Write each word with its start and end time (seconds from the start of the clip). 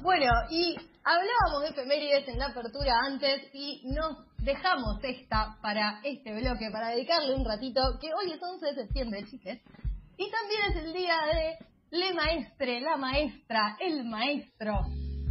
Bueno, 0.00 0.30
y 0.48 0.76
hablábamos 1.02 1.62
de 1.62 1.68
efemérides 1.70 2.28
en 2.28 2.38
la 2.38 2.46
apertura 2.46 2.92
antes 3.04 3.42
y 3.52 3.82
nos 3.84 4.16
dejamos 4.38 5.02
esta 5.02 5.56
para 5.60 6.00
este 6.04 6.32
bloque, 6.38 6.70
para 6.70 6.90
dedicarle 6.90 7.34
un 7.34 7.44
ratito, 7.44 7.80
que 8.00 8.14
hoy 8.14 8.32
es 8.32 8.40
11 8.40 8.66
de 8.66 8.74
septiembre, 8.74 9.24
chiques, 9.28 9.60
y 10.16 10.30
también 10.30 10.60
es 10.70 10.76
el 10.84 10.92
día 10.92 11.16
de 11.32 11.66
le 11.90 12.14
maestre, 12.14 12.80
la 12.80 12.96
maestra, 12.96 13.76
el 13.80 14.04
maestro. 14.04 14.82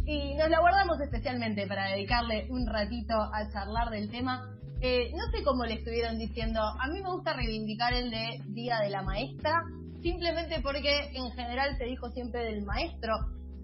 Y 0.06 0.34
nos 0.34 0.50
la 0.50 0.60
guardamos 0.60 1.00
especialmente 1.00 1.66
para 1.66 1.90
dedicarle 1.90 2.48
un 2.50 2.66
ratito 2.66 3.14
a 3.14 3.50
charlar 3.50 3.90
del 3.90 4.10
tema. 4.10 4.54
Eh, 4.82 5.12
no 5.12 5.30
sé 5.30 5.42
cómo 5.44 5.64
le 5.64 5.74
estuvieron 5.74 6.18
diciendo, 6.18 6.60
a 6.60 6.88
mí 6.88 7.00
me 7.00 7.10
gusta 7.10 7.32
reivindicar 7.32 7.94
el 7.94 8.10
de 8.10 8.42
Día 8.48 8.80
de 8.80 8.90
la 8.90 9.02
Maestra, 9.02 9.62
simplemente 10.02 10.60
porque 10.62 11.10
en 11.14 11.30
general 11.32 11.76
se 11.78 11.84
dijo 11.84 12.10
siempre 12.10 12.44
del 12.44 12.64
maestro. 12.64 13.14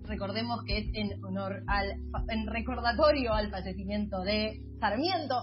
Recordemos 0.06 0.62
que 0.66 0.78
es 0.78 0.86
en 0.94 1.24
honor 1.24 1.62
al, 1.66 1.92
en 2.28 2.46
recordatorio 2.46 3.32
al 3.32 3.50
fallecimiento 3.50 4.20
de 4.20 4.60
Sarmiento. 4.78 5.34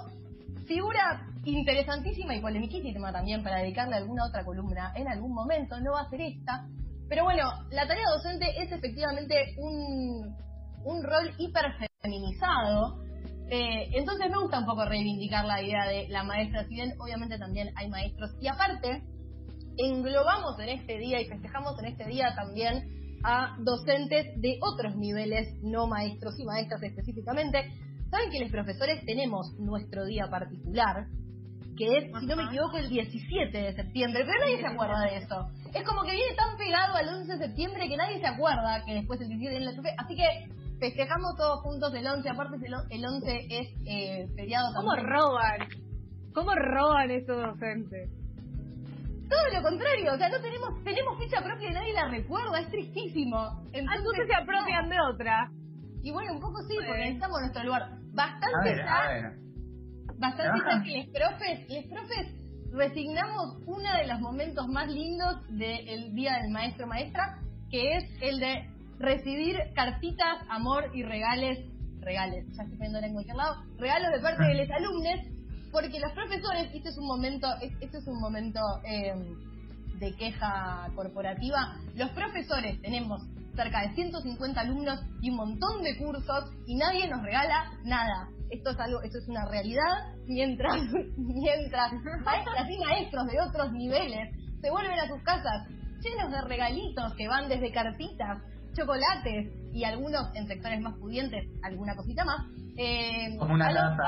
Figura 0.68 1.28
interesantísima 1.44 2.36
y 2.36 2.42
polemiquísima 2.42 3.12
también 3.12 3.44
para 3.44 3.60
dedicarle 3.60 3.96
alguna 3.96 4.26
otra 4.28 4.46
columna 4.46 4.94
en 4.96 5.08
algún 5.08 5.34
momento, 5.34 5.80
no 5.80 5.94
va 5.94 6.02
a 6.02 6.10
ser 6.10 6.22
esta. 6.22 6.68
Pero 7.10 7.24
bueno, 7.24 7.44
la 7.72 7.88
tarea 7.88 8.06
docente 8.16 8.46
es 8.62 8.72
efectivamente 8.72 9.56
un, 9.58 10.36
un 10.86 11.04
rol 11.04 11.34
hiperfeminizado. 11.38 13.02
Eh, 13.50 13.90
entonces 13.94 14.30
me 14.30 14.38
gusta 14.38 14.60
un 14.60 14.90
reivindicar 14.90 15.44
la 15.44 15.62
idea 15.62 15.86
de 15.88 16.08
la 16.10 16.24
maestra, 16.24 16.64
si 16.66 16.76
bien 16.76 16.94
obviamente 17.00 17.38
también 17.38 17.72
hay 17.76 17.90
maestros. 17.90 18.32
Y 18.40 18.48
aparte, 18.48 19.04
englobamos 19.78 20.58
en 20.60 20.70
este 20.70 21.00
día 21.00 21.20
y 21.20 21.26
festejamos 21.26 21.78
en 21.80 21.86
este 21.86 22.06
día 22.06 22.34
también 22.36 23.01
a 23.24 23.56
docentes 23.60 24.40
de 24.42 24.58
otros 24.62 24.96
niveles, 24.96 25.48
no 25.62 25.88
maestros 25.88 26.40
y 26.40 26.46
maestras 26.46 26.82
específicamente. 26.84 27.72
Saben 28.10 28.30
que 28.30 28.40
los 28.40 28.52
profesores 28.52 29.06
tenemos 29.06 29.54
nuestro 29.60 30.06
día 30.06 30.28
particular, 30.30 31.08
que 31.78 31.98
es, 31.98 32.20
si 32.20 32.26
no 32.26 32.36
me 32.36 32.44
equivoco, 32.44 32.78
el 32.78 32.90
17 32.90 33.58
de 33.58 33.74
septiembre, 33.74 34.24
pero 34.26 34.40
nadie 34.40 34.60
se 34.60 34.68
acuerda 34.68 35.00
de 35.02 35.18
eso. 35.18 35.48
Es 35.74 35.88
como 35.88 36.04
que 36.04 36.12
viene 36.12 36.36
tan 36.36 36.58
pegado 36.58 36.96
al 36.96 37.08
11 37.08 37.32
de 37.32 37.46
septiembre 37.48 37.88
que 37.88 37.98
nadie 37.98 38.20
se 38.20 38.28
acuerda 38.28 38.84
que 38.86 38.94
después 38.94 39.22
el 39.22 39.30
17 39.30 39.58
es 39.58 39.64
la 39.64 39.94
Así 39.98 40.16
que 40.16 40.28
festejamos 40.80 41.38
todos 41.38 41.62
juntos 41.62 41.94
el 41.94 42.06
11, 42.06 42.30
aparte 42.30 42.58
el 42.90 43.06
11 43.06 43.48
es 43.50 43.68
eh, 43.86 44.28
feriado 44.36 44.74
¿Cómo 44.76 44.96
roban? 44.96 45.70
¿Cómo 46.34 46.56
roban 46.56 47.12
esos 47.12 47.38
docentes? 47.38 48.21
Todo 49.32 49.48
lo 49.56 49.62
contrario, 49.64 50.14
o 50.14 50.18
sea, 50.18 50.28
no 50.28 50.42
tenemos 50.42 50.84
tenemos 50.84 51.18
ficha 51.18 51.42
propia 51.42 51.70
y 51.70 51.74
nadie 51.74 51.94
la 51.94 52.10
recuerda, 52.10 52.60
es 52.60 52.70
tristísimo. 52.70 53.64
Entonces, 53.72 54.28
se 54.28 54.36
apropian 54.36 54.90
de 54.90 54.98
otra. 55.00 55.50
Y 56.04 56.12
bueno, 56.12 56.34
un 56.34 56.42
poco 56.42 56.62
sí, 56.68 56.76
porque 56.86 57.00
necesitamos 57.00 57.40
nuestro 57.40 57.64
lugar. 57.64 57.90
Bastante 58.14 58.76
bastante 60.22 60.58
está 60.60 60.84
que 60.84 60.92
les 60.92 61.08
profes, 61.10 61.70
les 61.70 61.88
profes 61.88 62.42
resignamos 62.72 63.58
uno 63.66 63.92
de 63.98 64.08
los 64.08 64.20
momentos 64.22 64.68
más 64.68 64.88
lindos 64.88 65.46
del 65.50 66.14
Día 66.14 66.38
del 66.42 66.52
Maestro 66.52 66.88
Maestra, 66.88 67.40
que 67.70 67.98
es 67.98 68.04
el 68.22 68.40
de 68.40 68.70
recibir 69.00 69.58
cartitas, 69.76 70.38
amor 70.50 70.90
y 70.94 71.04
regales, 71.04 71.60
regales, 72.00 72.46
ya 72.56 72.64
estoy 72.64 72.78
poniendo 72.78 73.00
en 73.00 73.14
cualquier 73.14 73.36
lado, 73.36 73.56
regalos 73.78 74.12
de 74.12 74.20
parte 74.22 74.44
de 74.44 74.56
los 74.56 74.70
alumnos, 74.70 75.20
porque 75.72 76.00
los 76.00 76.12
profesores, 76.14 76.70
este 76.74 76.90
es 76.90 76.98
un 76.98 77.08
momento, 77.08 77.48
este 77.80 77.98
es 77.98 78.08
un 78.08 78.20
momento 78.20 78.60
eh, 78.84 79.14
de 80.00 80.16
queja 80.16 80.90
corporativa, 80.96 81.78
los 81.96 82.10
profesores 82.12 82.82
tenemos 82.82 83.22
cerca 83.56 83.82
de 83.82 83.94
150 83.96 84.62
alumnos 84.62 85.00
y 85.22 85.30
un 85.30 85.38
montón 85.38 85.84
de 85.84 85.98
cursos 85.98 86.52
y 86.66 86.76
nadie 86.76 87.08
nos 87.08 87.22
regala 87.22 87.72
nada. 87.84 88.30
Esto 88.50 88.72
es 88.72 88.80
algo, 88.80 89.02
esto 89.02 89.18
es 89.18 89.28
una 89.28 89.46
realidad, 89.46 90.16
mientras, 90.26 90.82
mientras 91.18 91.94
maestras 92.24 92.70
y 92.70 92.80
maestros 92.80 93.28
de 93.28 93.40
otros 93.42 93.72
niveles 93.74 94.36
se 94.62 94.70
vuelven 94.70 95.00
a 95.00 95.08
sus 95.08 95.22
casas 95.24 95.68
llenos 96.02 96.32
de 96.32 96.42
regalitos 96.42 97.14
que 97.16 97.28
van 97.28 97.48
desde 97.48 97.72
cartitas, 97.72 98.42
chocolates 98.74 99.52
y 99.74 99.84
algunos 99.84 100.36
en 100.36 100.48
sectores 100.48 100.82
más 100.82 100.98
pudientes, 100.98 101.46
alguna 101.64 101.96
cosita 101.96 102.26
más. 102.26 102.46
Eh, 102.84 103.38
como 103.38 103.54
una 103.54 103.68
taza. 103.68 104.08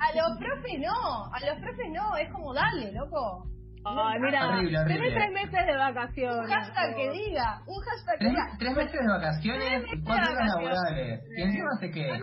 A 0.00 0.16
los 0.16 0.38
profes 0.42 0.80
no, 0.80 1.24
a 1.32 1.40
los 1.46 1.60
profes 1.60 1.86
no, 1.92 2.16
es 2.16 2.30
como 2.32 2.52
dale, 2.52 2.92
loco. 2.92 3.46
Ay, 3.86 4.18
mira, 4.18 4.48
tenés 4.86 5.14
tres 5.14 5.32
meses 5.32 5.66
de 5.66 5.76
vacaciones. 5.76 6.38
Un 6.38 6.46
hashtag 6.46 6.96
que 6.96 7.10
diga, 7.10 7.60
un 7.66 7.82
hashtag 7.84 8.18
que 8.18 8.28
diga. 8.30 8.46
Tres 8.58 8.76
meses 8.76 9.00
de 9.00 9.06
vacaciones 9.06 9.84
y 9.92 10.02
cuatro 10.02 10.32
horas 10.32 10.48
laborales. 10.54 11.20
Y 11.36 11.42
encima 11.42 11.70
se 11.78 11.90
queja. 11.90 12.14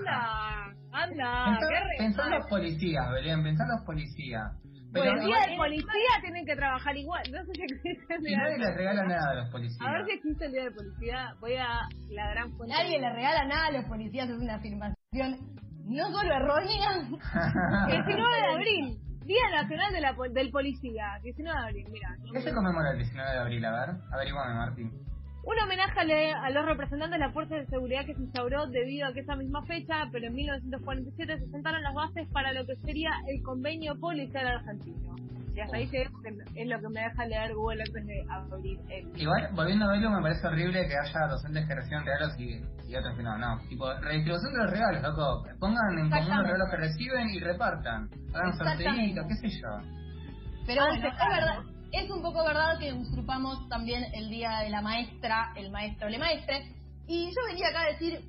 Anda, 0.91 1.45
anda. 1.45 1.59
Pensá, 1.99 2.25
en 2.25 2.31
los 2.31 2.47
policías, 2.47 3.09
Belén, 3.11 3.43
pensá 3.43 3.63
en 3.63 3.69
los 3.69 3.85
policías. 3.85 4.51
Pero 4.93 5.05
pues 5.05 5.21
el 5.21 5.25
día 5.25 5.39
de 5.47 5.55
policía 5.55 6.13
tienen 6.21 6.45
que 6.45 6.55
trabajar 6.55 6.97
igual. 6.97 7.23
No 7.31 7.45
sé 7.45 7.51
si 7.53 7.63
existe 7.63 8.13
el 8.13 8.23
día 8.23 8.37
nadie 8.37 8.57
les 8.57 8.75
regala 8.75 9.03
nada 9.03 9.31
a 9.31 9.35
los 9.35 9.49
policías. 9.49 9.81
A 9.81 9.91
ver 9.91 10.05
si 10.05 10.11
existe 10.11 10.45
el 10.45 10.51
día 10.51 10.63
de 10.63 10.71
policía. 10.71 11.35
Voy 11.39 11.55
a 11.55 11.79
la 12.09 12.29
gran 12.31 12.51
fuente. 12.57 12.75
Nadie 12.75 12.99
le 12.99 13.09
regala 13.09 13.45
nada 13.45 13.67
a 13.67 13.71
los 13.71 13.85
policías, 13.85 14.29
es 14.29 14.37
una 14.37 14.55
afirmación 14.55 15.51
no 15.85 16.11
solo 16.11 16.33
errónea. 16.33 16.89
el 17.89 18.05
19 18.05 18.35
de 18.35 18.47
abril. 18.55 18.97
Día 19.25 19.61
Nacional 19.61 19.93
de 19.93 20.01
la, 20.01 20.15
del 20.33 20.51
Policía, 20.51 21.19
19 21.21 21.57
de 21.57 21.67
abril, 21.67 21.85
mira. 21.91 22.09
¿Qué 22.33 22.41
se 22.41 22.53
conmemora 22.53 22.91
el 22.91 22.97
19 22.97 23.31
de 23.31 23.37
abril? 23.37 23.65
A 23.65 23.71
ver, 23.71 23.95
averiguame, 24.11 24.55
Martín. 24.55 24.91
Un 25.43 25.59
homenaje 25.59 26.33
a, 26.33 26.49
los 26.51 26.65
representantes 26.65 27.19
de 27.19 27.25
la 27.25 27.31
Fuerza 27.31 27.55
de 27.55 27.65
Seguridad 27.65 28.05
que 28.05 28.13
se 28.13 28.21
instauró 28.21 28.67
debido 28.67 29.07
a 29.07 29.13
que 29.13 29.21
esa 29.21 29.35
misma 29.35 29.63
fecha, 29.63 30.07
pero 30.11 30.27
en 30.27 30.35
1947, 30.35 31.39
se 31.39 31.47
sentaron 31.49 31.81
las 31.81 31.95
bases 31.95 32.27
para 32.31 32.53
lo 32.53 32.65
que 32.65 32.75
sería 32.85 33.09
el 33.27 33.41
convenio 33.41 33.99
policial 33.99 34.45
argentino. 34.47 35.15
Y 35.53 35.59
hasta 35.59 35.77
ahí 35.77 35.87
que 35.89 36.03
es 36.03 36.67
lo 36.67 36.79
que 36.79 36.89
me 36.89 37.01
deja 37.01 37.25
leer 37.25 37.53
Google 37.55 37.83
antes 37.85 38.05
de 38.05 38.25
abrir 38.29 38.79
el... 38.89 39.19
Igual, 39.19 39.49
volviendo 39.53 39.85
a 39.85 39.91
verlo, 39.91 40.11
me 40.11 40.21
parece 40.21 40.47
horrible 40.47 40.87
que 40.87 40.95
haya 40.95 41.27
docentes 41.27 41.67
que 41.67 41.75
reciban 41.75 42.05
regalos 42.05 42.39
y, 42.39 42.95
otros 42.95 43.17
que 43.17 43.23
no. 43.23 43.37
No, 43.37 43.59
tipo, 43.67 43.91
redistribución 43.99 44.53
de 44.53 44.59
los 44.59 44.71
regalos, 44.71 45.01
loco. 45.01 45.43
Pongan 45.59 45.99
en 45.99 46.09
común 46.09 46.37
los 46.37 46.45
regalos 46.45 46.67
que 46.69 46.77
reciben 46.77 47.29
y 47.31 47.39
repartan. 47.39 48.09
Hagan 48.33 48.57
sorteitos, 48.57 49.25
qué 49.27 49.35
sé 49.35 49.49
yo. 49.49 49.67
Pero 50.67 50.85
bueno, 50.85 50.95
es 50.95 51.01
verdad. 51.03 51.70
Es 51.91 52.09
un 52.09 52.21
poco 52.21 52.43
verdad 52.45 52.79
que 52.79 52.93
usurpamos 52.93 53.67
también 53.67 54.05
el 54.13 54.29
día 54.29 54.59
de 54.59 54.69
la 54.69 54.81
maestra, 54.81 55.53
el 55.55 55.71
maestro, 55.71 56.09
le 56.09 56.17
maestre. 56.17 56.73
Y 57.07 57.25
yo 57.25 57.41
venía 57.47 57.67
acá 57.67 57.81
a 57.81 57.91
decir, 57.91 58.21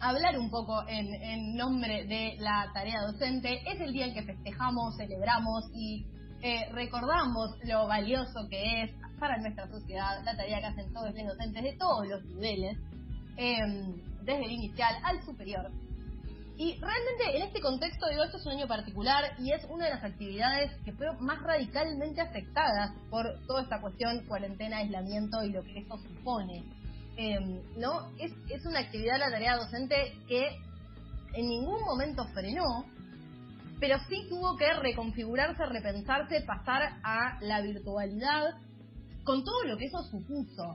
hablar 0.00 0.38
un 0.38 0.50
poco 0.50 0.86
en, 0.88 1.12
en 1.14 1.56
nombre 1.56 2.06
de 2.06 2.36
la 2.38 2.70
tarea 2.72 3.02
docente. 3.02 3.62
Es 3.70 3.80
el 3.80 3.92
día 3.92 4.06
en 4.06 4.14
que 4.14 4.22
festejamos, 4.22 4.96
celebramos 4.96 5.64
y 5.74 6.06
eh, 6.40 6.68
recordamos 6.72 7.50
lo 7.64 7.88
valioso 7.88 8.48
que 8.48 8.82
es 8.82 8.90
para 9.18 9.36
nuestra 9.38 9.68
sociedad 9.68 10.22
la 10.24 10.36
tarea 10.36 10.60
que 10.60 10.66
hacen 10.66 10.92
todos 10.92 11.12
los 11.14 11.26
docentes 11.26 11.62
de 11.64 11.76
todos 11.76 12.06
los 12.06 12.24
niveles, 12.26 12.78
em, 13.36 13.96
desde 14.22 14.44
el 14.44 14.52
inicial 14.52 14.94
al 15.02 15.20
superior. 15.24 15.70
Y 16.58 16.76
realmente 16.80 17.36
en 17.36 17.42
este 17.44 17.60
contexto, 17.60 18.08
digo, 18.10 18.24
esto 18.24 18.36
es 18.36 18.46
un 18.46 18.54
año 18.54 18.66
particular 18.66 19.32
y 19.38 19.52
es 19.52 19.64
una 19.70 19.84
de 19.84 19.92
las 19.92 20.02
actividades 20.02 20.72
que 20.84 20.92
fue 20.92 21.06
más 21.20 21.40
radicalmente 21.40 22.20
afectadas 22.20 22.90
por 23.10 23.38
toda 23.46 23.62
esta 23.62 23.80
cuestión 23.80 24.26
cuarentena, 24.26 24.78
aislamiento 24.78 25.44
y 25.44 25.52
lo 25.52 25.62
que 25.62 25.78
esto 25.78 25.96
supone. 25.98 26.64
Em, 27.16 27.62
¿No? 27.78 28.10
Es, 28.18 28.32
es 28.48 28.66
una 28.66 28.80
actividad, 28.80 29.20
la 29.20 29.30
tarea 29.30 29.56
docente, 29.56 30.18
que 30.26 30.48
en 31.34 31.48
ningún 31.48 31.80
momento 31.82 32.26
frenó, 32.34 32.84
pero 33.78 33.96
sí 34.08 34.26
tuvo 34.28 34.56
que 34.56 34.72
reconfigurarse, 34.72 35.64
repensarse, 35.64 36.40
pasar 36.40 36.98
a 37.04 37.38
la 37.40 37.60
virtualidad, 37.60 38.56
con 39.22 39.44
todo 39.44 39.62
lo 39.62 39.76
que 39.76 39.84
eso 39.84 40.02
supuso. 40.10 40.74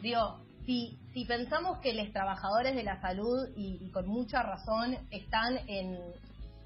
Digo, 0.00 0.44
si, 0.64 0.96
si 1.14 1.24
pensamos 1.24 1.78
que 1.78 1.94
los 1.94 2.12
trabajadores 2.12 2.74
de 2.74 2.82
la 2.82 3.00
salud, 3.00 3.48
y, 3.56 3.88
con 3.92 4.08
mucha 4.08 4.42
razón, 4.42 4.96
están 5.12 5.56
en, 5.68 5.96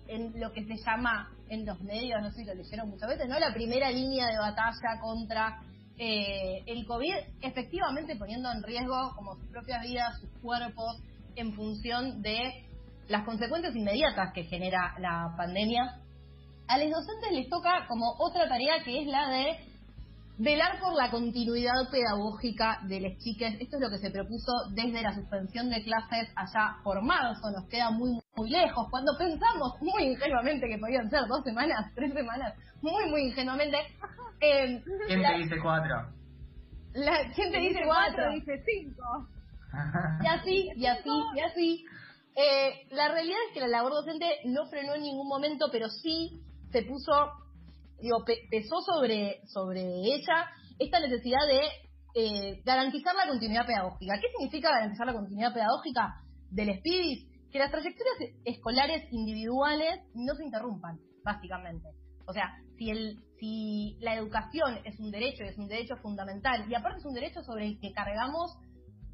en 0.08 0.40
lo 0.40 0.52
que 0.52 0.64
se 0.64 0.76
llama 0.78 1.30
en 1.50 1.66
los 1.66 1.78
medios, 1.82 2.22
no 2.22 2.30
sé 2.30 2.38
si 2.38 2.44
lo 2.46 2.54
leyeron 2.54 2.88
muchas 2.88 3.10
veces, 3.10 3.28
¿no? 3.28 3.38
La 3.38 3.52
primera 3.52 3.90
línea 3.90 4.26
de 4.28 4.38
batalla 4.38 4.98
contra 5.02 5.60
eh, 5.98 6.62
el 6.66 6.86
COVID, 6.86 7.14
efectivamente 7.42 8.16
poniendo 8.16 8.50
en 8.50 8.62
riesgo 8.62 9.12
como 9.16 9.36
sus 9.36 9.48
propias 9.50 9.82
vidas, 9.82 10.18
sus 10.18 10.30
cuerpos, 10.40 10.96
en 11.36 11.52
función 11.52 12.22
de 12.22 12.64
las 13.06 13.24
consecuencias 13.24 13.76
inmediatas 13.76 14.32
que 14.32 14.44
genera 14.44 14.94
la 14.98 15.34
pandemia, 15.36 16.00
a 16.68 16.78
los 16.78 16.90
docentes 16.90 17.32
les 17.32 17.48
toca 17.50 17.86
como 17.86 18.14
otra 18.18 18.48
tarea 18.48 18.82
que 18.82 19.02
es 19.02 19.06
la 19.06 19.28
de 19.28 19.67
velar 20.38 20.78
por 20.80 20.94
la 20.94 21.10
continuidad 21.10 21.90
pedagógica 21.90 22.78
de 22.86 23.00
las 23.00 23.18
chicas. 23.18 23.54
Esto 23.60 23.76
es 23.76 23.82
lo 23.82 23.90
que 23.90 23.98
se 23.98 24.10
propuso 24.10 24.52
desde 24.72 25.02
la 25.02 25.14
suspensión 25.14 25.68
de 25.68 25.82
clases 25.82 26.28
allá 26.36 26.76
por 26.84 27.02
marzo, 27.02 27.50
nos 27.50 27.68
queda 27.68 27.90
muy, 27.90 28.18
muy 28.36 28.50
lejos. 28.50 28.86
Cuando 28.90 29.12
pensamos 29.18 29.74
muy 29.80 30.04
ingenuamente 30.04 30.68
que 30.68 30.78
podían 30.78 31.10
ser 31.10 31.26
dos 31.28 31.42
semanas, 31.44 31.92
tres 31.94 32.12
semanas, 32.14 32.54
muy, 32.80 33.10
muy 33.10 33.22
ingenuamente. 33.28 33.76
Eh, 34.40 34.82
¿Quién 35.06 35.22
te 35.22 35.38
dice 35.38 35.56
cuatro? 35.60 36.12
La 36.94 37.16
gente 37.34 37.58
dice 37.58 37.80
cuatro. 37.84 38.32
dice 38.32 38.62
cinco. 38.64 39.28
Y 40.22 40.26
así, 40.26 40.70
y 40.76 40.86
así, 40.86 41.10
y 41.34 41.40
así. 41.40 41.84
Eh, 42.36 42.86
la 42.90 43.08
realidad 43.08 43.38
es 43.48 43.54
que 43.54 43.60
la 43.60 43.66
labor 43.66 43.92
docente 43.92 44.26
no 44.44 44.66
frenó 44.66 44.94
en 44.94 45.02
ningún 45.02 45.26
momento, 45.26 45.66
pero 45.72 45.88
sí 45.88 46.40
se 46.70 46.82
puso, 46.82 47.12
digo, 48.00 48.24
pesó 48.50 48.80
sobre, 48.80 49.40
sobre 49.46 49.80
ella 49.80 50.46
esta 50.78 51.00
necesidad 51.00 51.46
de 51.46 51.60
eh, 52.14 52.62
garantizar 52.64 53.14
la 53.14 53.28
continuidad 53.28 53.66
pedagógica. 53.66 54.18
¿Qué 54.20 54.28
significa 54.36 54.70
garantizar 54.70 55.06
la 55.06 55.12
continuidad 55.12 55.52
pedagógica 55.52 56.22
del 56.50 56.78
SPIDIS? 56.78 57.28
Que 57.50 57.58
las 57.58 57.70
trayectorias 57.70 58.16
escolares 58.44 59.12
individuales 59.12 60.00
no 60.14 60.34
se 60.34 60.44
interrumpan, 60.44 60.98
básicamente. 61.24 61.88
O 62.26 62.32
sea, 62.32 62.52
si, 62.76 62.90
el, 62.90 63.18
si 63.40 63.96
la 64.00 64.14
educación 64.14 64.80
es 64.84 64.98
un 65.00 65.10
derecho, 65.10 65.44
es 65.44 65.56
un 65.58 65.66
derecho 65.66 65.96
fundamental, 65.96 66.70
y 66.70 66.74
aparte 66.74 66.98
es 66.98 67.06
un 67.06 67.14
derecho 67.14 67.42
sobre 67.42 67.66
el 67.66 67.80
que 67.80 67.92
cargamos, 67.92 68.54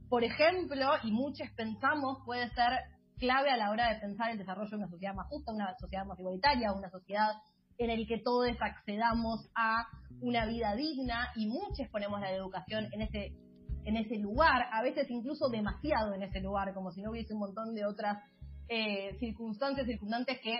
por 0.08 0.24
ejemplo, 0.24 0.86
y 1.04 1.12
muchos 1.12 1.48
pensamos, 1.56 2.18
puede 2.24 2.48
ser 2.50 2.72
clave 3.18 3.50
a 3.50 3.56
la 3.56 3.70
hora 3.70 3.92
de 3.92 4.00
pensar 4.00 4.30
el 4.30 4.38
desarrollo 4.38 4.70
de 4.70 4.76
una 4.76 4.88
sociedad 4.88 5.14
más 5.14 5.28
justa, 5.28 5.52
una 5.52 5.74
sociedad 5.78 6.04
más 6.04 6.18
igualitaria, 6.18 6.72
una 6.72 6.90
sociedad 6.90 7.34
en 7.78 7.88
la 7.88 8.06
que 8.06 8.18
todos 8.18 8.48
accedamos 8.60 9.50
a 9.54 9.86
una 10.20 10.46
vida 10.46 10.74
digna 10.74 11.30
y 11.34 11.46
muchos 11.46 11.88
ponemos 11.90 12.20
la 12.20 12.32
educación 12.32 12.88
en 12.92 13.02
ese 13.02 13.32
en 13.84 13.96
ese 13.96 14.16
lugar, 14.16 14.66
a 14.72 14.82
veces 14.82 15.10
incluso 15.10 15.48
demasiado 15.50 16.14
en 16.14 16.22
ese 16.22 16.40
lugar, 16.40 16.72
como 16.72 16.90
si 16.90 17.02
no 17.02 17.10
hubiese 17.10 17.34
un 17.34 17.40
montón 17.40 17.74
de 17.74 17.84
otras 17.84 18.18
eh, 18.68 19.14
circunstancias 19.18 19.86
circundantes 19.86 20.40
que 20.40 20.58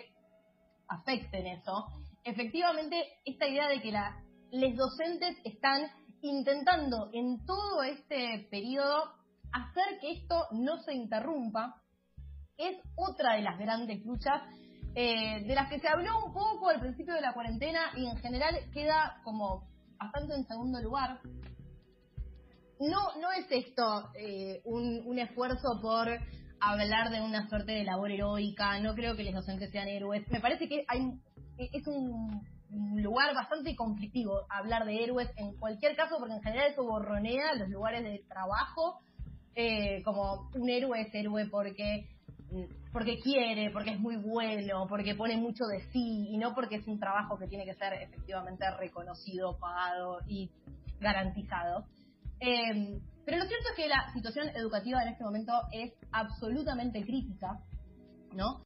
afecten 0.89 1.47
eso. 1.47 1.87
Efectivamente, 2.23 3.03
esta 3.25 3.49
idea 3.49 3.69
de 3.69 3.81
que 3.81 3.93
la, 3.93 4.23
los 4.53 4.77
docentes 4.77 5.39
están 5.45 5.83
intentando 6.21 7.11
en 7.13 7.45
todo 7.47 7.83
este 7.83 8.47
periodo 8.51 9.13
hacer 9.53 9.99
que 10.01 10.13
esto 10.13 10.47
no 10.53 10.83
se 10.83 10.95
interrumpa 10.95 11.81
es 12.57 12.77
otra 12.97 13.35
de 13.35 13.43
las 13.43 13.59
grandes 13.59 14.05
luchas 14.05 14.43
eh, 14.94 15.44
de 15.44 15.55
las 15.55 15.69
que 15.69 15.81
se 15.81 15.88
habló 15.88 16.26
un 16.26 16.32
poco 16.32 16.69
al 16.69 16.81
principio 16.81 17.14
de 17.14 17.20
la 17.20 17.32
cuarentena 17.32 17.93
y 17.96 18.06
en 18.06 18.17
general 18.19 18.55
queda 18.73 19.20
como 19.25 19.69
bastante 19.99 20.35
en 20.35 20.46
segundo 20.46 20.81
lugar. 20.81 21.20
No, 22.81 23.17
no 23.20 23.32
es 23.32 23.46
esto 23.50 24.11
eh, 24.19 24.61
un, 24.64 25.02
un 25.06 25.19
esfuerzo 25.19 25.81
por 25.81 26.08
hablar 26.61 27.11
de 27.11 27.20
una 27.20 27.49
suerte 27.49 27.73
de 27.73 27.85
labor 27.85 28.11
heroica, 28.11 28.79
no 28.81 28.94
creo 28.94 29.17
que 29.17 29.25
los 29.25 29.35
docentes 29.35 29.70
sean 29.70 29.88
héroes. 29.88 30.26
Me 30.29 30.41
parece 30.41 30.69
que 30.69 30.85
hay 30.88 31.12
es 31.56 31.87
un 31.87 32.43
lugar 33.02 33.35
bastante 33.35 33.76
conflictivo 33.76 34.46
hablar 34.49 34.85
de 34.85 35.02
héroes 35.02 35.31
en 35.37 35.56
cualquier 35.56 35.96
caso, 35.96 36.17
porque 36.19 36.35
en 36.35 36.43
general 36.43 36.73
eso 36.73 36.85
borronea 36.85 37.55
los 37.55 37.69
lugares 37.69 38.02
de 38.02 38.25
trabajo, 38.29 39.00
eh, 39.55 40.02
como 40.02 40.50
un 40.55 40.69
héroe 40.69 41.00
es 41.00 41.14
héroe 41.14 41.46
porque 41.46 42.08
porque 42.93 43.21
quiere, 43.21 43.71
porque 43.71 43.91
es 43.91 44.01
muy 44.01 44.17
bueno, 44.17 44.87
porque 44.89 45.15
pone 45.15 45.37
mucho 45.37 45.65
de 45.65 45.81
sí 45.91 46.29
y 46.31 46.39
no 46.39 46.55
porque 46.55 46.77
es 46.77 46.87
un 46.87 46.99
trabajo 46.99 47.39
que 47.39 47.49
tiene 47.49 47.65
que 47.65 47.75
ser 47.75 47.93
efectivamente 47.95 48.65
reconocido, 48.79 49.59
pagado 49.59 50.21
y 50.27 50.51
garantizado. 51.01 51.87
Eh, 52.41 53.01
pero 53.25 53.39
lo 53.39 53.45
cierto 53.47 53.69
es 53.71 53.77
que 53.77 53.89
la 53.89 54.12
situación 54.12 54.49
educativa 54.51 55.03
en 55.03 55.09
este 55.09 55.25
momento 55.25 55.53
es 55.73 55.93
absolutamente 56.12 57.03
crítica, 57.03 57.59
¿no? 58.33 58.65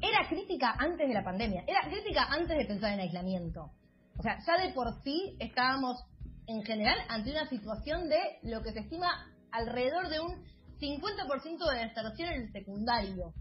Era 0.00 0.28
crítica 0.28 0.74
antes 0.78 1.08
de 1.08 1.14
la 1.14 1.24
pandemia, 1.24 1.64
era 1.66 1.88
crítica 1.88 2.26
antes 2.30 2.56
de 2.56 2.64
pensar 2.64 2.92
en 2.92 3.00
aislamiento. 3.00 3.70
O 4.18 4.22
sea, 4.22 4.38
ya 4.44 4.66
de 4.66 4.72
por 4.72 5.00
sí 5.02 5.36
estábamos 5.38 6.04
en 6.46 6.62
general 6.64 6.98
ante 7.08 7.30
una 7.30 7.48
situación 7.48 8.08
de 8.08 8.18
lo 8.42 8.62
que 8.62 8.72
se 8.72 8.80
estima 8.80 9.08
alrededor 9.52 10.08
de 10.08 10.20
un 10.20 10.44
50% 10.80 11.70
de 11.70 11.78
deserción 11.86 12.28
en 12.30 12.42
el 12.42 12.52
secundario. 12.52 13.32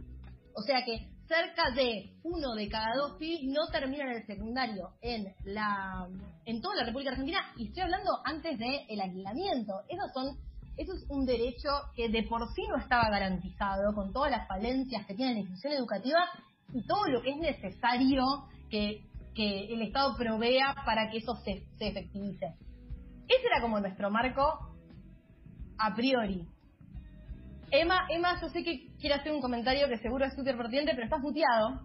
O 0.56 0.62
sea 0.64 0.84
que 0.84 1.10
cerca 1.28 1.72
de 1.76 2.16
uno 2.24 2.56
de 2.56 2.70
cada 2.70 2.96
dos 2.96 3.18
pibes 3.20 3.42
no 3.44 3.68
terminan 3.68 4.10
el 4.10 4.26
secundario 4.26 4.94
en 5.02 5.26
la 5.44 6.08
en 6.46 6.62
toda 6.62 6.76
la 6.78 6.86
República 6.86 7.12
Argentina 7.12 7.52
y 7.58 7.68
estoy 7.68 7.84
hablando 7.84 8.12
antes 8.24 8.58
del 8.58 8.80
el 8.88 9.02
aislamiento. 9.02 9.74
Esos 9.90 10.12
son 10.14 10.38
eso 10.78 10.94
es 10.94 11.06
un 11.10 11.26
derecho 11.26 11.70
que 11.96 12.08
de 12.10 12.24
por 12.24 12.48
sí 12.54 12.62
no 12.70 12.78
estaba 12.78 13.10
garantizado 13.10 13.94
con 13.94 14.14
todas 14.14 14.32
las 14.32 14.48
falencias 14.48 15.06
que 15.08 15.16
tiene 15.16 15.34
la 15.34 15.40
institución 15.40 15.74
educativa 15.74 16.20
y 16.72 16.86
todo 16.86 17.06
lo 17.08 17.22
que 17.22 17.32
es 17.32 17.38
necesario 17.38 18.24
que, 18.70 19.04
que 19.34 19.74
el 19.74 19.82
Estado 19.82 20.16
provea 20.16 20.76
para 20.86 21.10
que 21.10 21.18
eso 21.18 21.36
se, 21.44 21.66
se 21.78 21.88
efectivice. 21.88 22.46
Ese 23.28 23.48
era 23.48 23.62
como 23.62 23.80
nuestro 23.80 24.12
marco 24.12 24.72
a 25.80 25.96
priori. 25.96 26.48
Emma, 27.72 28.08
Emma, 28.10 28.40
yo 28.42 28.50
sé 28.50 28.64
que 28.64 28.88
quiere 29.00 29.16
hacer 29.16 29.32
un 29.32 29.42
comentario 29.42 29.88
que 29.88 29.98
seguro 29.98 30.26
es 30.26 30.34
súper 30.34 30.58
pertinente, 30.58 30.92
pero 30.94 31.06
estás 31.06 31.20
muteado. 31.20 31.82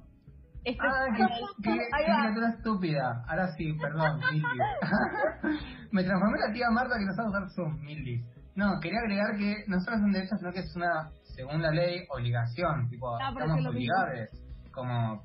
Este 0.64 0.79
ah, 0.81 1.06
qué, 1.17 1.76
criatura 1.90 2.50
estúpida. 2.50 3.25
Ahora 3.26 3.49
sí, 3.56 3.73
perdón, 3.81 4.20
Me 5.90 6.05
transformé 6.05 6.38
en 6.38 6.49
la 6.49 6.52
tía 6.55 6.70
Marta 6.70 6.94
que 6.99 7.05
no 7.05 7.14
sabe 7.14 7.29
usar 7.29 7.50
Zoom, 7.50 7.81
Milly. 7.81 8.25
No, 8.55 8.79
quería 8.81 9.00
agregar 9.00 9.37
que 9.37 9.64
no 9.67 9.81
solo 9.81 9.96
es 9.96 10.02
un 10.02 10.12
derecho, 10.12 10.37
sino 10.37 10.52
que 10.52 10.61
es 10.61 10.76
una, 10.76 11.11
según 11.34 11.62
la 11.62 11.70
ley, 11.70 12.06
obligación. 12.11 12.88
Tipo, 12.88 13.17
ah, 13.17 13.32
estamos 13.32 13.67
obligados 13.67 14.29
como 14.70 15.25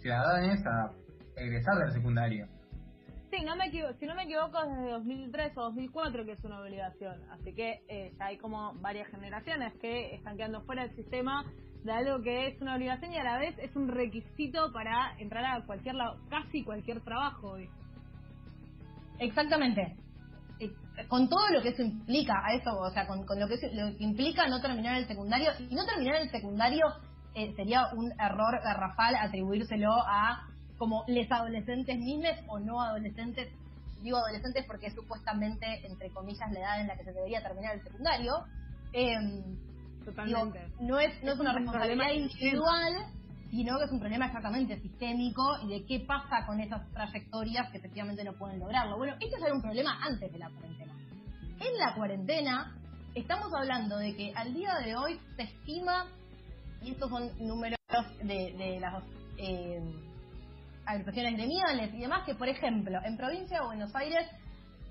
ciudadanos 0.00 0.60
a 0.66 0.92
egresar 1.36 1.74
del 1.78 1.92
secundario. 1.92 2.46
Sí, 3.30 3.44
no 3.44 3.54
me 3.54 3.66
equivoco, 3.66 3.94
si 4.00 4.06
no 4.06 4.14
me 4.16 4.24
equivoco, 4.24 4.58
desde 4.66 4.90
2003 4.90 5.56
o 5.56 5.62
2004 5.62 6.24
que 6.24 6.32
es 6.32 6.44
una 6.44 6.60
obligación. 6.60 7.16
Así 7.30 7.54
que 7.54 7.82
eh, 7.88 8.12
ya 8.18 8.26
hay 8.26 8.38
como 8.38 8.74
varias 8.80 9.08
generaciones 9.08 9.72
que 9.80 10.16
están 10.16 10.36
quedando 10.36 10.62
fuera 10.62 10.82
del 10.82 10.96
sistema 10.96 11.44
de 11.84 11.92
algo 11.92 12.22
que 12.22 12.48
es 12.48 12.60
una 12.60 12.74
obligación 12.74 13.12
y 13.12 13.18
a 13.18 13.24
la 13.24 13.38
vez 13.38 13.56
es 13.58 13.74
un 13.76 13.88
requisito 13.88 14.72
para 14.72 15.14
entrar 15.18 15.44
a 15.44 15.64
cualquier 15.64 15.94
casi 16.28 16.64
cualquier 16.64 17.00
trabajo 17.02 17.52
hoy. 17.52 17.68
Exactamente. 19.20 19.96
Con 21.08 21.28
todo 21.28 21.48
lo 21.50 21.62
que 21.62 21.70
eso 21.70 21.82
implica, 21.82 22.34
a 22.44 22.54
eso, 22.54 22.70
o 22.78 22.90
sea, 22.90 23.06
con, 23.06 23.20
lo, 23.20 23.48
que 23.48 23.70
lo 23.72 23.96
que 23.96 24.04
implica 24.04 24.48
no 24.48 24.60
terminar 24.60 24.98
el 24.98 25.06
secundario, 25.06 25.52
y 25.58 25.74
no 25.74 25.86
terminar 25.86 26.16
el 26.16 26.30
secundario 26.30 26.84
eh, 27.34 27.54
sería 27.54 27.86
un 27.94 28.10
error 28.20 28.60
garrafal 28.62 29.14
atribuírselo 29.14 29.90
a 29.90 30.49
como 30.80 31.04
les 31.08 31.30
adolescentes 31.30 31.98
mismos 31.98 32.32
o 32.48 32.58
no 32.58 32.80
adolescentes, 32.80 33.52
digo 34.02 34.16
adolescentes 34.16 34.64
porque 34.64 34.90
supuestamente, 34.90 35.86
entre 35.86 36.08
comillas, 36.08 36.50
la 36.52 36.58
edad 36.58 36.80
en 36.80 36.86
la 36.86 36.96
que 36.96 37.04
se 37.04 37.12
debería 37.12 37.42
terminar 37.42 37.74
el 37.74 37.82
secundario. 37.82 38.32
Em, 38.94 39.58
Totalmente. 40.06 40.72
no 40.80 40.98
es, 40.98 41.22
no 41.22 41.32
es 41.32 41.38
una 41.38 41.52
responsabilidad 41.52 42.12
individual, 42.12 42.94
sino 43.50 43.76
que 43.76 43.84
es 43.84 43.92
un 43.92 44.00
problema 44.00 44.24
exactamente 44.28 44.80
sistémico 44.80 45.58
y 45.64 45.68
de 45.68 45.84
qué 45.84 46.00
pasa 46.00 46.46
con 46.46 46.58
esas 46.60 46.90
trayectorias 46.94 47.70
que 47.70 47.76
efectivamente 47.76 48.24
no 48.24 48.32
pueden 48.32 48.58
lograrlo. 48.58 48.96
Bueno, 48.96 49.16
esto 49.20 49.36
era 49.36 49.54
un 49.54 49.60
problema 49.60 50.02
antes 50.02 50.32
de 50.32 50.38
la 50.38 50.48
cuarentena. 50.48 50.94
En 51.60 51.78
la 51.78 51.94
cuarentena 51.94 52.74
estamos 53.14 53.52
hablando 53.52 53.98
de 53.98 54.16
que 54.16 54.32
al 54.34 54.54
día 54.54 54.76
de 54.76 54.96
hoy 54.96 55.20
se 55.36 55.42
estima, 55.42 56.06
y 56.80 56.92
estos 56.92 57.10
son 57.10 57.30
números 57.38 57.78
de, 58.22 58.54
de 58.56 58.80
las 58.80 59.04
eh, 59.36 60.09
agrupaciones 60.90 61.34
gremiales 61.34 61.94
y 61.94 62.00
demás, 62.00 62.24
que 62.26 62.34
por 62.34 62.48
ejemplo, 62.48 62.98
en 63.04 63.16
provincia 63.16 63.60
de 63.60 63.66
Buenos 63.66 63.94
Aires, 63.94 64.26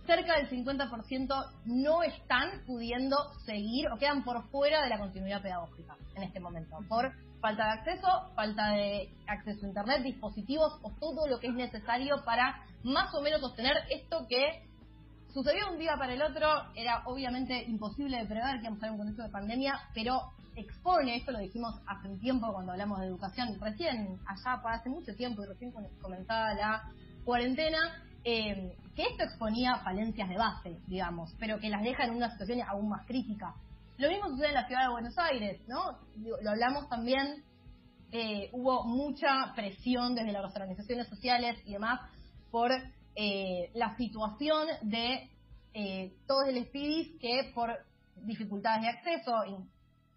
cerca 0.06 0.38
del 0.38 0.50
50% 0.50 1.52
no 1.66 2.04
están 2.04 2.64
pudiendo 2.66 3.16
seguir 3.46 3.88
o 3.92 3.98
quedan 3.98 4.24
por 4.24 4.50
fuera 4.50 4.82
de 4.82 4.90
la 4.90 4.98
continuidad 4.98 5.42
pedagógica 5.42 5.96
en 6.16 6.24
este 6.24 6.40
momento, 6.40 6.78
por 6.88 7.12
falta 7.42 7.66
de 7.66 7.72
acceso, 7.72 8.08
falta 8.36 8.70
de 8.72 9.10
acceso 9.28 9.66
a 9.66 9.70
Internet, 9.70 10.04
dispositivos 10.04 10.80
o 10.82 10.92
todo 11.00 11.28
lo 11.28 11.40
que 11.40 11.48
es 11.48 11.54
necesario 11.54 12.24
para 12.26 12.64
más 12.84 13.14
o 13.14 13.22
menos 13.22 13.42
sostener 13.42 13.74
esto 13.90 14.26
que 14.28 14.64
sucedió 15.34 15.72
un 15.72 15.78
día 15.78 15.96
para 15.98 16.14
el 16.14 16.22
otro, 16.22 16.48
era 16.76 17.04
obviamente 17.06 17.64
imposible 17.66 18.18
de 18.18 18.26
prever 18.26 18.60
que 18.60 18.66
íbamos 18.66 18.84
a 18.84 18.92
un 18.92 18.98
contexto 18.98 19.24
de 19.24 19.30
pandemia, 19.30 19.80
pero 19.94 20.22
expone, 20.62 21.16
esto 21.16 21.32
lo 21.32 21.40
dijimos 21.40 21.76
hace 21.88 22.08
un 22.08 22.20
tiempo 22.20 22.52
cuando 22.54 22.72
hablamos 22.72 23.00
de 23.00 23.08
educación, 23.08 23.60
recién 23.60 24.20
allá 24.26 24.62
hace 24.66 24.90
mucho 24.90 25.16
tiempo 25.16 25.44
y 25.44 25.48
recién 25.48 25.72
comenzaba 26.02 26.54
la 26.54 26.84
cuarentena, 27.24 27.78
eh, 28.24 28.76
que 28.96 29.04
esto 29.04 29.24
exponía 29.24 29.78
falencias 29.84 30.30
de 30.30 30.38
base, 30.38 30.78
digamos, 30.88 31.36
pero 31.40 31.60
que 31.60 31.70
las 31.70 31.82
deja 31.84 32.06
en 32.06 32.16
una 32.16 32.30
situación 32.32 32.62
aún 32.68 32.90
más 32.90 33.06
crítica. 33.06 33.54
Lo 33.98 34.10
mismo 34.10 34.30
sucede 34.30 34.50
en 34.50 34.54
la 34.54 34.68
ciudad 34.68 34.84
de 34.84 34.92
Buenos 34.92 35.18
Aires, 35.18 35.62
¿no? 35.68 36.00
Lo 36.18 36.50
hablamos 36.50 36.88
también, 36.90 37.44
eh, 38.12 38.50
hubo 38.54 38.86
mucha 38.86 39.54
presión 39.56 40.16
desde 40.16 40.32
las 40.32 40.54
organizaciones 40.56 41.08
sociales 41.08 41.58
y 41.66 41.74
demás 41.74 42.00
por 42.50 42.72
eh, 43.16 43.72
la 43.74 43.96
situación 43.98 44.68
de 44.84 45.30
todos 46.28 46.50
el 46.50 46.66
SPIDIS 46.66 47.20
que 47.22 47.52
por 47.54 47.70
dificultades 48.26 48.82
de 48.82 48.90
acceso, 48.90 49.32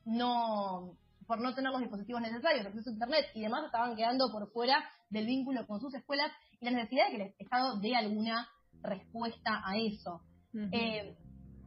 no 0.05 0.97
por 1.27 1.41
no 1.41 1.55
tener 1.55 1.71
los 1.71 1.81
dispositivos 1.81 2.21
necesarios, 2.21 2.67
acceso 2.67 2.91
a 2.91 2.93
Internet 2.93 3.27
y 3.35 3.41
demás, 3.41 3.65
estaban 3.65 3.97
quedando 3.97 4.31
por 4.31 4.51
fuera 4.53 4.85
del 5.09 5.27
vínculo 5.27 5.67
con 5.67 5.81
sus 5.81 5.95
escuelas 5.95 6.31
y 6.61 6.65
la 6.65 6.73
necesidad 6.73 7.07
de 7.07 7.17
que 7.17 7.23
el 7.23 7.35
Estado 7.39 7.81
dé 7.81 7.97
alguna 7.97 8.49
respuesta 8.83 9.63
a 9.65 9.77
eso. 9.79 10.21
Eh, 10.73 11.17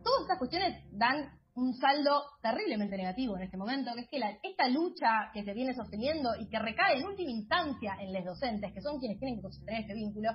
todas 0.04 0.22
estas 0.22 0.38
cuestiones 0.38 0.84
dan 0.92 1.32
un 1.56 1.74
saldo 1.74 2.24
terriblemente 2.42 2.98
negativo 2.98 3.38
en 3.38 3.44
este 3.44 3.58
momento, 3.58 3.92
que 3.96 4.02
es 4.02 4.10
que 4.10 4.20
la, 4.20 4.38
esta 4.44 4.68
lucha 4.68 5.32
que 5.34 5.44
se 5.44 5.54
viene 5.54 5.74
sosteniendo 5.74 6.36
y 6.40 6.48
que 6.50 6.60
recae 6.60 7.00
en 7.00 7.06
última 7.06 7.32
instancia 7.32 7.96
en 8.00 8.14
los 8.14 8.26
docentes, 8.26 8.74
que 8.74 8.82
son 8.82 9.00
quienes 9.00 9.18
tienen 9.20 9.38
que 9.38 9.44
sostener 9.44 9.82
este 9.82 9.94
vínculo, 9.94 10.30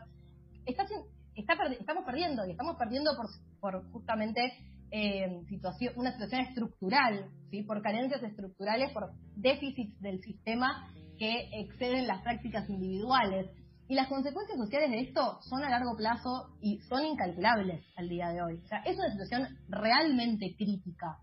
está, 0.64 0.87
está 1.35 1.54
estamos 1.78 2.04
perdiendo 2.04 2.47
y 2.47 2.52
estamos 2.52 2.76
perdiendo 2.76 3.12
por, 3.16 3.26
por 3.61 3.92
justamente 3.92 4.54
eh, 4.90 5.42
situación, 5.49 5.94
una 5.97 6.12
situación 6.12 6.42
estructural, 6.42 7.26
¿sí? 7.50 7.62
por 7.62 7.82
carencias 7.82 8.23
estructurales, 8.23 8.92
por 8.92 9.12
déficits 9.37 10.00
del 10.00 10.20
sistema 10.20 10.88
que 11.18 11.49
exceden 11.52 12.06
las 12.06 12.23
prácticas 12.23 12.68
individuales. 12.68 13.50
Y 13.88 13.94
las 13.94 14.09
consecuencias 14.09 14.56
sociales 14.56 14.90
de 14.90 15.00
esto 15.00 15.40
son 15.42 15.64
a 15.64 15.70
largo 15.70 15.97
plazo 15.97 16.56
y 16.61 16.78
son 16.88 17.04
incalculables 17.04 17.85
al 17.97 18.09
día 18.09 18.28
de 18.28 18.42
hoy. 18.42 18.61
O 18.64 18.66
sea, 18.68 18.78
es 18.85 18.97
una 18.97 19.11
situación 19.11 19.49
realmente 19.68 20.54
crítica. 20.56 21.18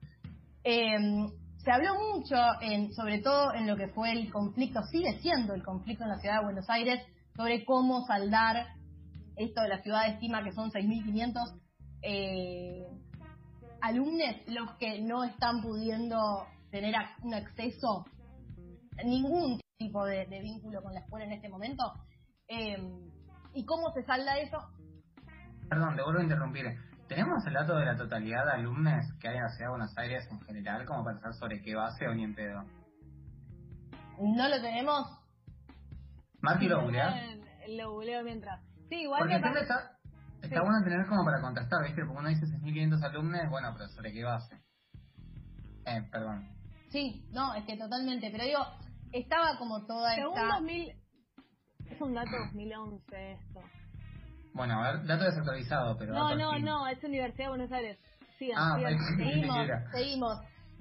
Em, 0.64 1.28
se 1.58 1.72
habló 1.72 1.96
mucho, 2.14 2.36
en, 2.62 2.94
sobre 2.94 3.20
todo 3.20 3.54
en 3.54 3.68
lo 3.68 3.76
que 3.76 3.88
fue 3.88 4.12
el 4.12 4.32
conflicto, 4.32 4.82
sigue 4.84 5.18
siendo 5.20 5.54
el 5.54 5.64
conflicto 5.64 6.04
en 6.04 6.10
la 6.10 6.20
ciudad 6.20 6.40
de 6.40 6.46
Buenos 6.46 6.70
Aires, 6.70 7.02
sobre 7.36 7.66
cómo 7.66 8.06
saldar 8.06 8.68
esto 9.36 9.62
de 9.62 9.70
la 9.70 9.82
ciudad 9.82 10.08
estima 10.10 10.44
que 10.44 10.52
son 10.52 10.72
6.500 10.72 11.60
eh, 12.02 12.86
alumnos 13.82 14.36
los 14.48 14.76
que 14.78 15.02
no 15.02 15.24
están 15.24 15.62
pudiendo 15.62 16.18
tener 16.72 16.96
un 17.24 17.34
acceso, 17.34 18.06
ningún 19.04 19.60
tipo 19.78 20.06
de 20.06 20.26
vínculo 20.42 20.82
con 20.82 20.94
la 20.94 21.02
escuela 21.02 21.26
en 21.26 21.34
este 21.34 21.50
momento 21.50 21.84
Em, 22.48 23.12
¿Y 23.54 23.66
cómo 23.66 23.92
se 23.92 24.04
salda 24.04 24.38
eso? 24.38 24.58
Perdón, 25.70 25.96
te 25.96 26.04
vuelvo 26.04 26.20
a 26.20 26.24
interrumpir. 26.24 26.66
¿Tenemos 27.08 27.46
el 27.46 27.54
dato 27.54 27.76
de 27.78 27.86
la 27.86 27.98
totalidad 27.98 28.46
de 28.46 28.52
alumnos 28.52 29.06
que 29.20 29.28
hay 29.28 29.36
en 29.36 29.44
la 29.44 29.50
ciudad 29.50 29.68
de 29.68 29.70
Buenos 29.70 29.98
Aires 29.98 30.28
en 30.32 30.40
general, 30.42 30.86
como 30.86 31.04
para 31.04 31.20
saber 31.20 31.36
sobre 31.36 31.62
qué 31.62 31.76
base 31.76 32.08
o 32.08 32.14
ni 32.14 32.24
en 32.24 32.36
pedo? 32.36 32.64
No 34.20 34.50
lo 34.50 34.62
tenemos. 34.62 35.08
Marky 36.42 36.68
lo 36.68 36.82
googlea. 36.82 37.36
Lo 37.70 37.92
googleo 37.92 38.24
mientras. 38.24 38.62
Sí, 38.90 39.02
igual 39.02 39.22
Porque 39.22 39.36
que 39.36 39.42
está, 40.42 40.62
bueno 40.62 40.84
tener 40.84 41.06
como 41.08 41.26
para 41.26 41.42
contrastar, 41.42 41.84
¿viste? 41.84 42.04
Porque 42.06 42.20
uno 42.20 42.30
dice 42.30 42.46
6.500 42.46 43.04
alumnos, 43.04 43.50
bueno, 43.50 43.74
pero 43.74 43.90
¿sobre 43.90 44.14
qué 44.14 44.24
base? 44.24 44.56
Eh, 45.86 46.08
perdón. 46.12 46.50
Sí, 46.90 47.26
no, 47.32 47.54
es 47.54 47.66
que 47.66 47.78
totalmente, 47.78 48.30
pero 48.32 48.44
digo, 48.44 48.66
estaba 49.12 49.58
como 49.58 49.86
toda 49.86 50.16
Según 50.16 50.38
esta... 50.38 50.56
2000, 50.56 50.96
es 51.90 52.02
un 52.02 52.14
dato 52.14 52.32
2011 52.46 53.32
esto. 53.34 53.62
Bueno, 54.54 54.84
a 54.84 54.92
ver, 54.92 55.06
dato 55.06 55.26
desactualizado, 55.26 55.98
pero... 55.98 56.14
No, 56.14 56.36
no, 56.36 56.60
no, 56.60 56.88
es 56.88 57.04
Universidad 57.04 57.46
de 57.46 57.50
Buenos 57.50 57.72
Aires. 57.72 58.00
Sí, 58.40 58.52
ah, 58.56 58.78
seguimos, 59.18 59.68
seguimos. 59.92 60.38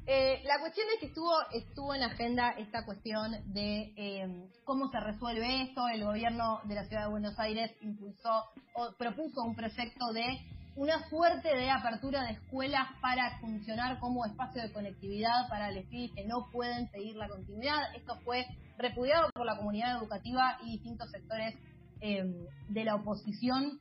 Eh, 0.09 0.41
la 0.45 0.61
cuestión 0.61 0.87
es 0.95 1.01
que 1.01 1.07
estuvo 1.07 1.33
estuvo 1.53 1.93
en 1.93 2.05
agenda 2.05 2.51
esta 2.51 2.85
cuestión 2.85 3.33
de 3.53 3.93
eh, 3.97 4.49
cómo 4.65 4.89
se 4.89 5.01
resuelve 5.01 5.63
esto. 5.63 5.89
El 5.89 6.05
gobierno 6.05 6.61
de 6.65 6.77
la 6.77 6.85
ciudad 6.85 7.05
de 7.05 7.11
Buenos 7.11 7.37
Aires 7.41 7.73
impulsó 7.81 8.45
o 8.75 8.93
propuso 8.97 9.43
un 9.43 9.57
proyecto 9.57 10.13
de 10.13 10.25
una 10.77 11.09
suerte 11.09 11.49
de 11.49 11.71
apertura 11.71 12.23
de 12.23 12.33
escuelas 12.35 12.87
para 13.01 13.39
funcionar 13.41 13.99
como 13.99 14.25
espacio 14.27 14.63
de 14.63 14.73
conectividad 14.73 15.49
para 15.49 15.73
los 15.73 15.85
que 15.87 16.25
no 16.27 16.51
pueden 16.53 16.89
seguir 16.91 17.17
la 17.17 17.29
continuidad. 17.29 17.95
Esto 17.97 18.17
fue 18.25 18.47
repudiado 18.79 19.31
por 19.35 19.47
la 19.47 19.57
comunidad 19.57 19.97
educativa 19.97 20.59
y 20.63 20.73
distintos 20.73 21.11
sectores 21.11 21.55
em, 22.01 22.47
de 22.69 22.85
la 22.85 22.95
oposición, 22.95 23.81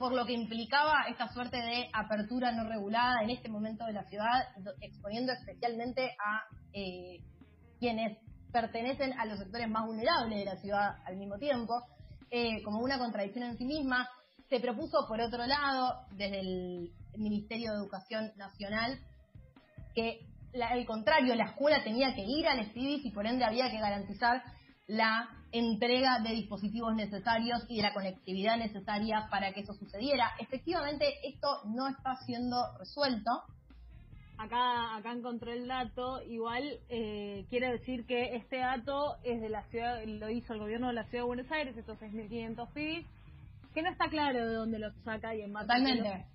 por 0.00 0.14
lo 0.14 0.24
que 0.24 0.32
implicaba 0.32 1.04
esta 1.10 1.28
suerte 1.28 1.58
de 1.58 1.90
apertura 1.92 2.52
no 2.52 2.66
regulada 2.66 3.22
en 3.22 3.28
este 3.28 3.50
momento 3.50 3.84
de 3.84 3.92
la 3.92 4.04
ciudad, 4.04 4.48
exponiendo 4.80 5.30
especialmente 5.30 6.16
a 6.18 6.42
eh, 6.72 7.18
quienes 7.78 8.16
pertenecen 8.50 9.12
a 9.20 9.26
los 9.26 9.38
sectores 9.38 9.68
más 9.68 9.84
vulnerables 9.84 10.38
de 10.38 10.44
la 10.46 10.56
ciudad 10.56 10.96
al 11.04 11.18
mismo 11.18 11.36
tiempo, 11.36 11.74
eh, 12.30 12.62
como 12.62 12.80
una 12.80 12.98
contradicción 12.98 13.44
en 13.44 13.58
sí 13.58 13.66
misma 13.66 14.08
se 14.48 14.58
propuso, 14.58 15.06
por 15.06 15.20
otro 15.20 15.44
lado, 15.46 16.06
desde 16.12 16.40
el 16.40 16.92
Ministerio 17.18 17.72
de 17.72 17.80
Educación 17.80 18.32
Nacional, 18.38 18.98
que 19.94 20.20
al 20.62 20.86
contrario, 20.86 21.34
la 21.34 21.44
escuela 21.44 21.84
tenía 21.84 22.14
que 22.14 22.24
ir 22.24 22.48
al 22.48 22.64
STIDIS 22.70 23.04
y 23.04 23.10
por 23.10 23.26
ende 23.26 23.44
había 23.44 23.70
que 23.70 23.78
garantizar 23.78 24.42
la 24.90 25.28
entrega 25.52 26.20
de 26.20 26.30
dispositivos 26.30 26.94
necesarios 26.94 27.64
y 27.68 27.76
de 27.76 27.82
la 27.82 27.94
conectividad 27.94 28.56
necesaria 28.56 29.28
para 29.30 29.52
que 29.52 29.60
eso 29.60 29.74
sucediera. 29.74 30.32
Efectivamente, 30.38 31.06
esto 31.24 31.62
no 31.66 31.88
está 31.88 32.16
siendo 32.26 32.56
resuelto. 32.78 33.30
Acá, 34.38 34.96
acá 34.96 35.12
encontré 35.12 35.54
el 35.54 35.68
dato. 35.68 36.22
Igual 36.22 36.80
eh, 36.88 37.46
quiere 37.50 37.72
decir 37.72 38.06
que 38.06 38.36
este 38.36 38.58
dato 38.58 39.16
es 39.22 39.40
de 39.40 39.48
la 39.48 39.62
ciudad, 39.64 40.02
lo 40.04 40.30
hizo 40.30 40.54
el 40.54 40.60
gobierno 40.60 40.88
de 40.88 40.94
la 40.94 41.04
ciudad 41.04 41.24
de 41.24 41.28
Buenos 41.28 41.52
Aires, 41.52 41.76
estos 41.76 41.98
6.500 41.98 42.72
PIBs 42.72 43.06
que 43.74 43.82
no 43.82 43.90
está 43.90 44.08
claro 44.08 44.46
de 44.46 44.54
dónde 44.54 44.78
lo 44.78 44.90
saca 45.04 45.34
y 45.34 45.42
en 45.42 45.52
Totalmente. 45.52 46.26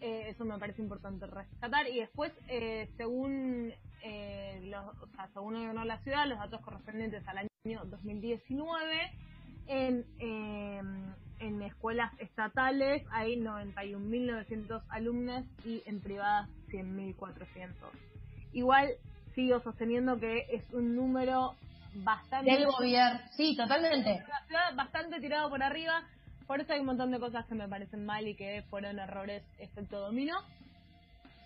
Eh, 0.00 0.28
eso 0.28 0.44
me 0.44 0.58
parece 0.58 0.82
importante 0.82 1.26
rescatar. 1.26 1.88
Y 1.88 2.00
después, 2.00 2.32
eh, 2.48 2.88
según 2.96 3.72
eh, 4.02 4.60
los, 4.64 4.86
o 5.02 5.08
sea, 5.16 5.28
según 5.34 5.86
la 5.86 5.98
ciudad, 5.98 6.26
los 6.26 6.38
datos 6.38 6.60
correspondientes 6.60 7.26
al 7.26 7.38
año 7.38 7.84
2019, 7.86 9.10
en, 9.66 10.04
eh, 10.18 10.80
en 11.40 11.62
escuelas 11.62 12.12
estatales 12.18 13.04
hay 13.10 13.36
91.900 13.36 14.82
alumnos 14.88 15.44
y 15.64 15.82
en 15.86 16.00
privadas 16.00 16.48
100.400. 16.68 17.72
Igual 18.52 18.90
sigo 19.34 19.60
sosteniendo 19.60 20.18
que 20.18 20.46
es 20.50 20.62
un 20.72 20.96
número 20.96 21.54
bastante... 21.94 22.50
Del 22.50 22.66
gobierno, 22.66 23.20
sí, 23.36 23.56
totalmente. 23.56 24.24
Bastante 24.74 25.20
tirado 25.20 25.50
por 25.50 25.62
arriba 25.62 26.02
por 26.48 26.62
eso 26.62 26.72
hay 26.72 26.80
un 26.80 26.86
montón 26.86 27.10
de 27.10 27.20
cosas 27.20 27.44
que 27.46 27.54
me 27.54 27.68
parecen 27.68 28.06
mal 28.06 28.26
y 28.26 28.34
que 28.34 28.64
fueron 28.70 28.98
errores 28.98 29.44
efecto 29.58 30.00
dominó. 30.00 30.34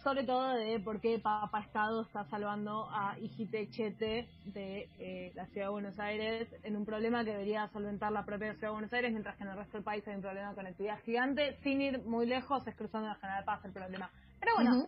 Sobre 0.05 0.25
todo 0.25 0.55
de 0.55 0.81
por 0.81 1.01
qué 1.01 1.19
Papa 1.19 1.61
Estado 1.61 2.03
está 2.03 2.25
salvando 2.27 2.89
a 2.91 3.19
Hijite 3.19 3.69
Chete 3.71 4.29
de 4.47 4.89
eh, 4.99 5.33
la 5.35 5.47
Ciudad 5.47 5.67
de 5.67 5.73
Buenos 5.73 5.99
Aires 5.99 6.49
en 6.63 6.77
un 6.77 6.85
problema 6.85 7.25
que 7.25 7.33
debería 7.33 7.69
solventar 7.69 8.11
la 8.13 8.25
propia 8.25 8.53
Ciudad 8.55 8.69
de 8.69 8.75
Buenos 8.75 8.93
Aires, 8.93 9.11
mientras 9.11 9.37
que 9.37 9.43
en 9.43 9.51
el 9.51 9.57
resto 9.57 9.77
del 9.77 9.85
país 9.85 10.07
hay 10.07 10.15
un 10.15 10.23
problema 10.23 10.51
de 10.51 10.55
conectividad 10.55 11.01
gigante. 11.01 11.59
Sin 11.63 11.81
ir 11.81 12.03
muy 12.05 12.27
lejos, 12.27 12.67
es 12.67 12.75
cruzando 12.75 13.09
la 13.09 13.17
General 13.17 13.45
Paz 13.45 13.65
el 13.65 13.73
problema. 13.73 14.11
Pero 14.41 14.55
bueno, 14.55 14.87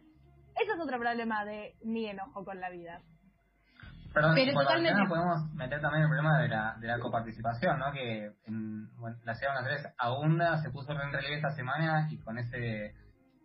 ese 0.60 0.72
es 0.72 0.80
otro 0.80 0.98
problema 0.98 1.44
de 1.44 1.74
mi 1.82 2.06
enojo 2.06 2.44
con 2.44 2.60
la 2.60 2.70
vida. 2.70 3.00
Perdón, 4.14 4.34
pero 4.36 4.52
totalmente... 4.52 5.08
podemos 5.08 5.52
meter 5.54 5.80
también 5.80 6.04
el 6.04 6.08
problema 6.08 6.40
de 6.40 6.48
la, 6.48 6.76
de 6.78 6.86
la 6.86 6.98
coparticipación, 7.00 7.78
¿no? 7.80 7.92
Que 7.92 8.30
en 8.46 8.88
la 9.24 9.34
ciudad 9.34 9.54
de 9.54 9.60
Buenos 9.60 9.66
Aires 9.66 9.94
abunda, 9.98 10.58
se 10.58 10.70
puso 10.70 10.92
en 10.92 11.12
relieve 11.12 11.36
esta 11.36 11.50
semana 11.50 12.06
y 12.10 12.18
con 12.18 12.38
ese 12.38 12.94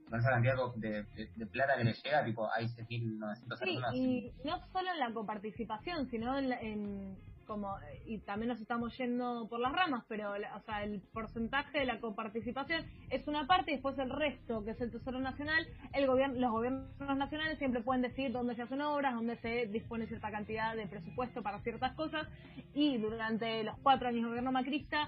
con 0.09 0.19
esa 0.19 0.31
cantidad 0.31 0.55
de, 0.75 1.03
de, 1.35 1.45
plata 1.47 1.77
que 1.77 1.83
le 1.83 1.93
llega, 1.93 2.23
tipo, 2.25 2.49
hay 2.51 2.65
6.900 2.65 3.57
sí, 3.59 3.79
Y 3.93 4.33
no 4.43 4.59
solo 4.71 4.91
en 4.91 4.99
la 4.99 5.13
coparticipación, 5.13 6.07
sino 6.07 6.37
en, 6.37 6.51
en 6.51 7.17
como 7.49 7.75
y 8.05 8.19
también 8.19 8.49
nos 8.49 8.61
estamos 8.61 8.95
yendo 8.95 9.47
por 9.49 9.59
las 9.59 9.73
ramas, 9.73 10.05
pero 10.07 10.33
o 10.33 10.61
sea, 10.65 10.83
el 10.83 11.01
porcentaje 11.11 11.79
de 11.79 11.85
la 11.85 11.99
coparticipación 11.99 12.85
es 13.09 13.27
una 13.27 13.47
parte 13.47 13.71
y 13.71 13.73
después 13.73 13.97
el 13.97 14.11
resto, 14.11 14.63
que 14.63 14.71
es 14.71 14.81
el 14.81 14.91
Tesoro 14.91 15.19
Nacional, 15.19 15.67
el 15.93 16.05
gobierno, 16.05 16.39
los 16.39 16.51
gobiernos 16.51 17.17
nacionales 17.17 17.57
siempre 17.57 17.81
pueden 17.81 18.03
decir 18.03 18.31
dónde 18.31 18.55
se 18.55 18.61
hacen 18.61 18.81
obras, 18.81 19.15
dónde 19.15 19.35
se 19.37 19.65
dispone 19.65 20.05
cierta 20.05 20.29
cantidad 20.29 20.75
de 20.75 20.85
presupuesto 20.85 21.41
para 21.41 21.59
ciertas 21.61 21.95
cosas 21.95 22.27
y 22.75 22.99
durante 22.99 23.63
los 23.63 23.75
cuatro 23.79 24.09
años 24.09 24.21
de 24.21 24.27
gobierno 24.29 24.51
macrista 24.51 25.07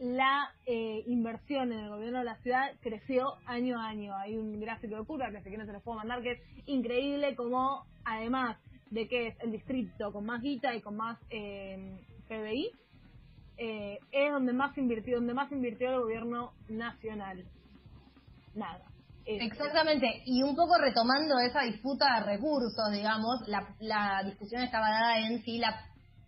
la 0.00 0.52
eh, 0.66 1.04
inversión 1.06 1.72
en 1.72 1.78
el 1.78 1.88
gobierno 1.88 2.18
de 2.18 2.24
la 2.24 2.36
ciudad 2.42 2.72
creció 2.82 3.36
año 3.46 3.80
a 3.80 3.86
año. 3.86 4.14
Hay 4.16 4.36
un 4.36 4.60
gráfico 4.60 4.96
de 4.96 5.04
curva 5.04 5.30
que 5.30 5.38
si 5.38 5.50
quieren 5.50 5.66
se 5.66 5.72
los 5.72 5.82
puedo 5.84 5.98
mandar 5.98 6.20
que 6.20 6.32
es 6.32 6.40
increíble 6.66 7.36
como 7.36 7.86
además 8.04 8.58
de 8.90 9.08
que 9.08 9.28
es 9.28 9.40
el 9.40 9.52
distrito 9.52 10.12
con 10.12 10.24
más 10.24 10.40
guita 10.42 10.74
y 10.74 10.80
con 10.80 10.96
más 10.96 11.18
eh, 11.30 11.98
PBI, 12.28 12.70
eh, 13.58 13.98
es 14.12 14.32
donde 14.32 14.52
más 14.52 14.76
invirtió, 14.76 15.16
donde 15.16 15.34
más 15.34 15.50
invirtió 15.50 15.88
el 15.90 16.00
gobierno 16.00 16.52
nacional. 16.68 17.44
Nada. 18.54 18.84
Exactamente, 19.28 20.22
y 20.24 20.42
un 20.44 20.54
poco 20.54 20.78
retomando 20.78 21.40
esa 21.40 21.62
disputa 21.62 22.06
de 22.14 22.36
recursos, 22.36 22.92
digamos, 22.92 23.40
la, 23.48 23.74
la 23.80 24.22
discusión 24.24 24.62
estaba 24.62 24.88
dada 24.88 25.18
en 25.26 25.42
si 25.42 25.58
la, 25.58 25.84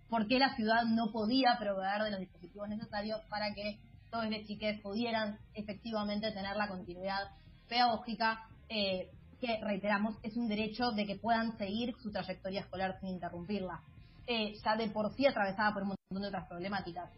por 0.09 0.27
qué 0.27 0.41
la 0.41 0.57
ciudad 0.57 0.83
no 0.85 1.12
podía 1.12 1.57
proveer 1.61 2.03
de 2.03 2.11
los 2.11 2.21
dispositivos 2.21 2.69
necesarios 2.69 3.21
para 3.31 3.55
que 3.55 3.79
todos 4.11 4.29
los 4.29 4.45
chiques 4.47 4.81
pudieran 4.81 5.38
efectivamente 5.55 6.33
tener 6.33 6.57
la 6.57 6.67
continuidad 6.67 7.21
pedagógica 7.69 8.49
eh, 8.69 9.11
que, 9.40 9.61
reiteramos, 9.62 10.16
es 10.23 10.37
un 10.37 10.49
derecho 10.49 10.90
de 10.92 11.07
que 11.07 11.16
puedan 11.16 11.57
seguir 11.59 11.95
su 12.02 12.11
trayectoria 12.11 12.61
escolar 12.61 12.99
sin 13.00 13.11
interrumpirla, 13.11 13.83
eh, 14.26 14.54
ya 14.64 14.76
de 14.76 14.90
por 14.90 15.12
sí 15.14 15.26
atravesada 15.26 15.73
por 15.73 15.83
un 15.83 15.88
montón 15.88 16.23
de 16.23 16.28
otras 16.28 16.49
problemáticas. 16.49 17.11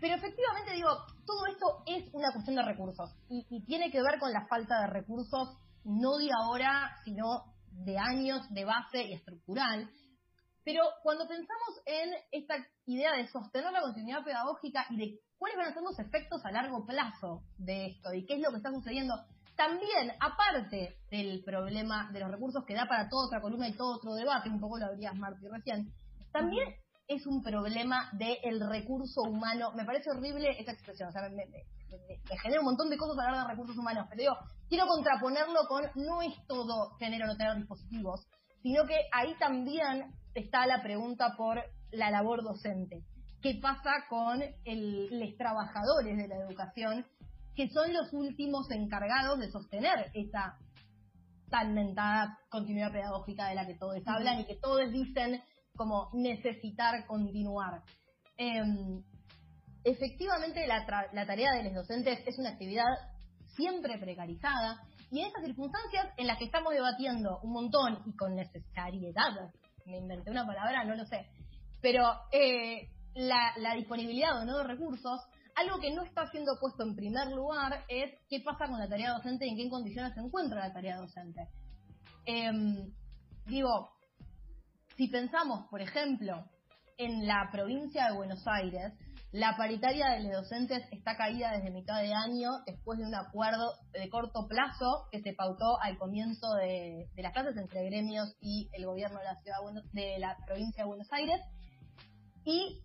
Pero 0.00 0.14
efectivamente 0.14 0.72
digo, 0.72 0.88
todo 1.26 1.46
esto 1.46 1.82
es 1.86 2.12
una 2.14 2.32
cuestión 2.32 2.56
de 2.56 2.62
recursos 2.62 3.14
y, 3.28 3.44
tiene 3.66 3.90
que 3.90 4.02
ver 4.02 4.18
con 4.18 4.32
la 4.32 4.46
falta 4.46 4.80
de 4.80 4.86
recursos, 4.86 5.56
no 5.84 6.16
de 6.16 6.30
ahora, 6.32 6.96
sino 7.04 7.44
de 7.70 7.98
años 7.98 8.48
de 8.50 8.64
base 8.64 9.02
y 9.02 9.12
estructural. 9.12 9.90
Pero 10.64 10.82
cuando 11.02 11.28
pensamos 11.28 11.80
en 11.84 12.10
esta 12.32 12.54
idea 12.86 13.12
de 13.12 13.28
sostener 13.28 13.72
la 13.72 13.82
continuidad 13.82 14.24
pedagógica 14.24 14.86
y 14.90 14.96
de 14.96 15.20
cuáles 15.38 15.58
van 15.58 15.68
a 15.68 15.74
ser 15.74 15.82
los 15.82 15.98
efectos 15.98 16.44
a 16.44 16.52
largo 16.52 16.86
plazo 16.86 17.42
de 17.58 17.86
esto 17.86 18.12
y 18.14 18.24
qué 18.24 18.34
es 18.34 18.40
lo 18.40 18.50
que 18.50 18.58
está 18.58 18.70
sucediendo, 18.70 19.14
también, 19.60 20.10
aparte 20.20 20.96
del 21.10 21.44
problema 21.44 22.08
de 22.14 22.20
los 22.20 22.30
recursos 22.30 22.64
que 22.64 22.72
da 22.72 22.86
para 22.86 23.10
toda 23.10 23.26
otra 23.26 23.42
columna 23.42 23.68
y 23.68 23.76
todo 23.76 23.96
otro 23.96 24.14
debate, 24.14 24.48
un 24.48 24.58
poco 24.58 24.78
lo 24.78 24.86
habrías 24.86 25.14
Marti 25.14 25.46
recién, 25.48 25.92
también 26.32 26.66
es 27.06 27.26
un 27.26 27.42
problema 27.42 28.08
del 28.12 28.58
recurso 28.70 29.20
humano. 29.20 29.72
Me 29.76 29.84
parece 29.84 30.10
horrible 30.10 30.48
esa 30.58 30.72
expresión, 30.72 31.10
o 31.10 31.12
sea, 31.12 31.28
me, 31.28 31.44
genera 32.40 32.60
un 32.60 32.68
montón 32.68 32.88
de 32.88 32.96
cosas 32.96 33.18
hablar 33.18 33.46
de 33.46 33.52
recursos 33.52 33.76
humanos, 33.76 34.06
pero 34.08 34.22
digo, 34.22 34.36
quiero 34.70 34.86
contraponerlo 34.86 35.66
con 35.68 35.84
no 35.96 36.22
es 36.22 36.32
todo 36.46 36.96
tener 36.98 37.22
o 37.22 37.26
no 37.26 37.36
tener 37.36 37.54
dispositivos, 37.56 38.26
sino 38.62 38.86
que 38.86 38.96
ahí 39.12 39.34
también 39.38 40.10
está 40.34 40.66
la 40.66 40.82
pregunta 40.82 41.34
por 41.36 41.62
la 41.90 42.10
labor 42.10 42.42
docente. 42.42 43.04
¿Qué 43.42 43.58
pasa 43.60 43.90
con 44.08 44.40
los 44.40 45.36
trabajadores 45.36 46.16
de 46.16 46.28
la 46.28 46.36
educación, 46.36 47.04
que 47.60 47.68
son 47.68 47.92
los 47.92 48.10
últimos 48.14 48.70
encargados 48.70 49.38
de 49.38 49.50
sostener 49.50 50.10
esa 50.14 50.56
tan 51.50 51.74
mentada 51.74 52.38
continuidad 52.48 52.90
pedagógica 52.90 53.48
de 53.48 53.54
la 53.54 53.66
que 53.66 53.74
todos 53.74 54.00
hablan 54.06 54.40
y 54.40 54.46
que 54.46 54.56
todos 54.56 54.90
dicen 54.90 55.42
como 55.76 56.08
necesitar 56.14 57.06
continuar? 57.06 57.82
Em, 58.38 59.02
efectivamente, 59.84 60.66
la, 60.66 60.86
la 61.12 61.26
tarea 61.26 61.52
de 61.52 61.64
los 61.64 61.74
docentes 61.74 62.20
es 62.26 62.38
una 62.38 62.48
actividad 62.48 62.86
siempre 63.56 63.98
precarizada 63.98 64.80
y 65.10 65.20
en 65.20 65.26
estas 65.26 65.44
circunstancias 65.44 66.14
en 66.16 66.28
las 66.28 66.38
que 66.38 66.46
estamos 66.46 66.72
debatiendo 66.72 67.40
un 67.42 67.52
montón 67.52 67.98
y 68.06 68.16
con 68.16 68.36
necesariedad, 68.36 69.50
me 69.84 69.98
inventé 69.98 70.30
una 70.30 70.46
palabra, 70.46 70.84
no 70.84 70.94
lo 70.94 71.04
sé, 71.04 71.26
pero 71.82 72.10
eh, 72.32 72.88
la, 73.14 73.74
disponibilidad 73.76 74.40
o 74.40 74.46
no 74.46 74.56
de 74.56 74.64
recursos, 74.64 75.20
algo 75.60 75.78
que 75.78 75.92
no 75.92 76.02
está 76.02 76.26
siendo 76.30 76.58
puesto 76.58 76.82
en 76.82 76.96
primer 76.96 77.28
lugar 77.28 77.84
es 77.88 78.12
qué 78.28 78.40
pasa 78.40 78.66
con 78.66 78.78
la 78.78 78.88
tarea 78.88 79.12
docente 79.12 79.46
y 79.46 79.50
en 79.50 79.56
qué 79.56 79.68
condiciones 79.68 80.14
se 80.14 80.20
encuentra 80.20 80.66
la 80.66 80.72
tarea 80.72 80.96
docente. 80.96 81.48
Em, 82.24 82.92
digo, 83.46 83.90
si 84.96 85.08
pensamos, 85.08 85.66
por 85.70 85.82
ejemplo, 85.82 86.44
en 86.96 87.26
la 87.26 87.48
provincia 87.52 88.06
de 88.06 88.16
Buenos 88.16 88.42
Aires, 88.46 88.92
la 89.32 89.56
paritaria 89.56 90.08
de 90.10 90.24
los 90.24 90.32
docentes 90.42 90.82
está 90.90 91.16
caída 91.16 91.52
desde 91.52 91.70
mitad 91.70 92.02
de 92.02 92.12
año 92.12 92.50
después 92.66 92.98
de 92.98 93.06
un 93.06 93.14
acuerdo 93.14 93.74
de 93.92 94.08
corto 94.08 94.48
plazo 94.48 95.06
que 95.12 95.22
se 95.22 95.34
pautó 95.34 95.80
al 95.80 95.98
comienzo 95.98 96.52
de, 96.54 97.06
las 97.16 97.32
clases 97.32 97.56
entre 97.56 97.84
gremios 97.84 98.34
y 98.40 98.68
el 98.72 98.86
gobierno 98.86 99.18
de 99.18 99.24
la 99.24 99.36
ciudad 99.36 99.58
de 99.92 100.18
la 100.18 100.36
provincia 100.46 100.82
de 100.82 100.88
Buenos 100.88 101.12
Aires 101.12 101.40
y 102.44 102.82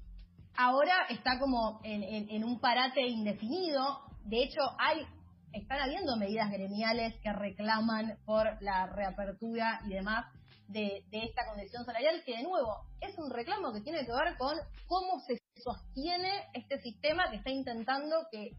ahora 0.57 1.05
está 1.09 1.39
como 1.39 1.79
en, 1.83 2.43
un 2.43 2.59
parate 2.59 3.01
indefinido. 3.01 4.01
De 4.23 4.43
hecho, 4.43 4.61
hay 4.79 5.05
están 5.53 5.79
habiendo 5.79 6.17
medidas 6.17 6.51
gremiales 6.51 7.15
que 7.21 7.31
reclaman 7.31 8.17
por 8.25 8.61
la 8.61 8.87
reapertura 8.87 9.79
y 9.85 9.93
demás 9.93 10.25
de, 10.67 11.05
esta 11.11 11.45
condición 11.45 11.85
salarial, 11.85 12.21
que 12.25 12.35
de 12.37 12.43
nuevo 12.43 12.87
es 12.99 13.17
un 13.17 13.29
reclamo 13.29 13.71
que 13.71 13.81
tiene 13.81 14.05
que 14.05 14.11
ver 14.11 14.35
con 14.37 14.57
cómo 14.87 15.21
se 15.21 15.41
sostiene 15.63 16.49
este 16.53 16.81
sistema 16.81 17.29
que 17.29 17.37
está 17.37 17.51
intentando 17.51 18.27
que 18.31 18.51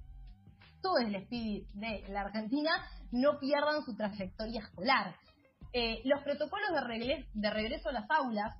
todos 0.81 1.11
los 1.11 1.25
pibes 1.25 1.67
de 1.75 2.05
la 2.09 2.23
Argentina 2.23 2.71
no 3.13 3.39
pierdan 3.41 3.85
su 3.85 3.95
trayectoria 3.95 4.61
escolar. 4.63 5.15
Eh, 5.73 6.01
los 6.05 6.23
protocolos 6.23 6.71
de, 6.73 7.27
de 7.35 7.51
regreso 7.51 7.91
a 7.91 7.93
las 7.93 8.11
aulas, 8.11 8.57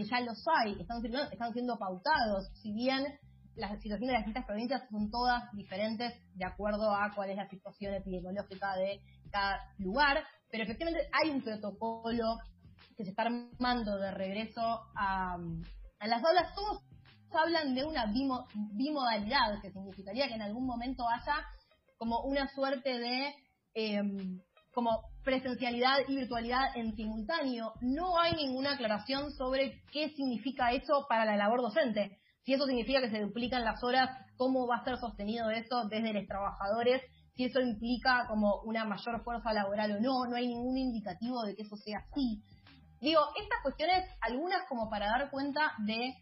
que 0.00 0.08
ya 0.08 0.20
los 0.20 0.42
hay, 0.56 0.80
están, 0.80 1.04
están 1.30 1.52
siendo 1.52 1.78
pautados, 1.78 2.50
si 2.62 2.72
bien 2.72 3.04
las 3.56 3.70
situaciones 3.82 4.08
de 4.08 4.12
las 4.12 4.24
distintas 4.24 4.46
provincias 4.46 4.82
son 4.90 5.10
todas 5.10 5.44
diferentes 5.52 6.14
de 6.34 6.44
acuerdo 6.44 6.90
a 6.90 7.10
cuál 7.14 7.30
es 7.30 7.36
la 7.36 7.48
situación 7.48 7.94
epidemiológica 7.94 8.76
de 8.76 9.02
cada 9.30 9.60
lugar, 9.78 10.24
pero 10.50 10.64
efectivamente 10.64 11.08
hay 11.12 11.30
un 11.30 11.42
protocolo 11.42 12.38
que 12.96 13.04
se 13.04 13.10
está 13.10 13.22
armando 13.22 13.98
de 13.98 14.10
regreso 14.12 14.80
a, 14.96 15.36
las 16.00 16.24
aulas, 16.24 16.54
todos 16.54 16.82
hablan 17.32 17.74
de 17.74 17.84
una 17.84 18.06
bimodalidad, 18.72 19.60
que 19.60 19.70
significaría 19.70 20.28
que 20.28 20.34
en 20.34 20.42
algún 20.42 20.66
momento 20.66 21.04
haya 21.08 21.44
como 21.98 22.22
una 22.22 22.48
suerte 22.48 22.98
de 22.98 23.34
em, 23.74 24.40
como 24.72 24.90
presencialidad 25.24 25.98
y 26.08 26.16
virtualidad 26.16 26.76
en 26.76 26.94
simultáneo. 26.94 27.72
No 27.80 28.18
hay 28.18 28.34
ninguna 28.34 28.72
aclaración 28.72 29.32
sobre 29.32 29.82
qué 29.92 30.10
significa 30.10 30.72
eso 30.72 31.06
para 31.08 31.24
la 31.24 31.36
labor 31.36 31.60
docente. 31.60 32.18
Si 32.44 32.54
eso 32.54 32.66
significa 32.66 33.00
que 33.00 33.10
se 33.10 33.20
duplican 33.20 33.64
las 33.64 33.82
horas, 33.84 34.10
cómo 34.36 34.66
va 34.66 34.76
a 34.76 34.84
ser 34.84 34.96
sostenido 34.98 35.50
eso 35.50 35.84
desde 35.88 36.12
los 36.12 36.26
trabajadores, 36.26 37.02
si 37.34 37.44
eso 37.44 37.60
implica 37.60 38.26
como 38.28 38.60
una 38.64 38.84
mayor 38.84 39.22
fuerza 39.22 39.52
laboral 39.52 39.92
o 39.92 40.00
no, 40.00 40.26
no 40.26 40.36
hay 40.36 40.48
ningún 40.48 40.76
indicativo 40.76 41.42
de 41.42 41.54
que 41.54 41.62
eso 41.62 41.76
sea 41.76 41.98
así. 41.98 42.42
Digo, 43.00 43.20
estas 43.40 43.62
cuestiones, 43.62 44.04
algunas 44.20 44.66
como 44.68 44.90
para 44.90 45.06
dar 45.06 45.30
cuenta 45.30 45.72
de 45.78 46.14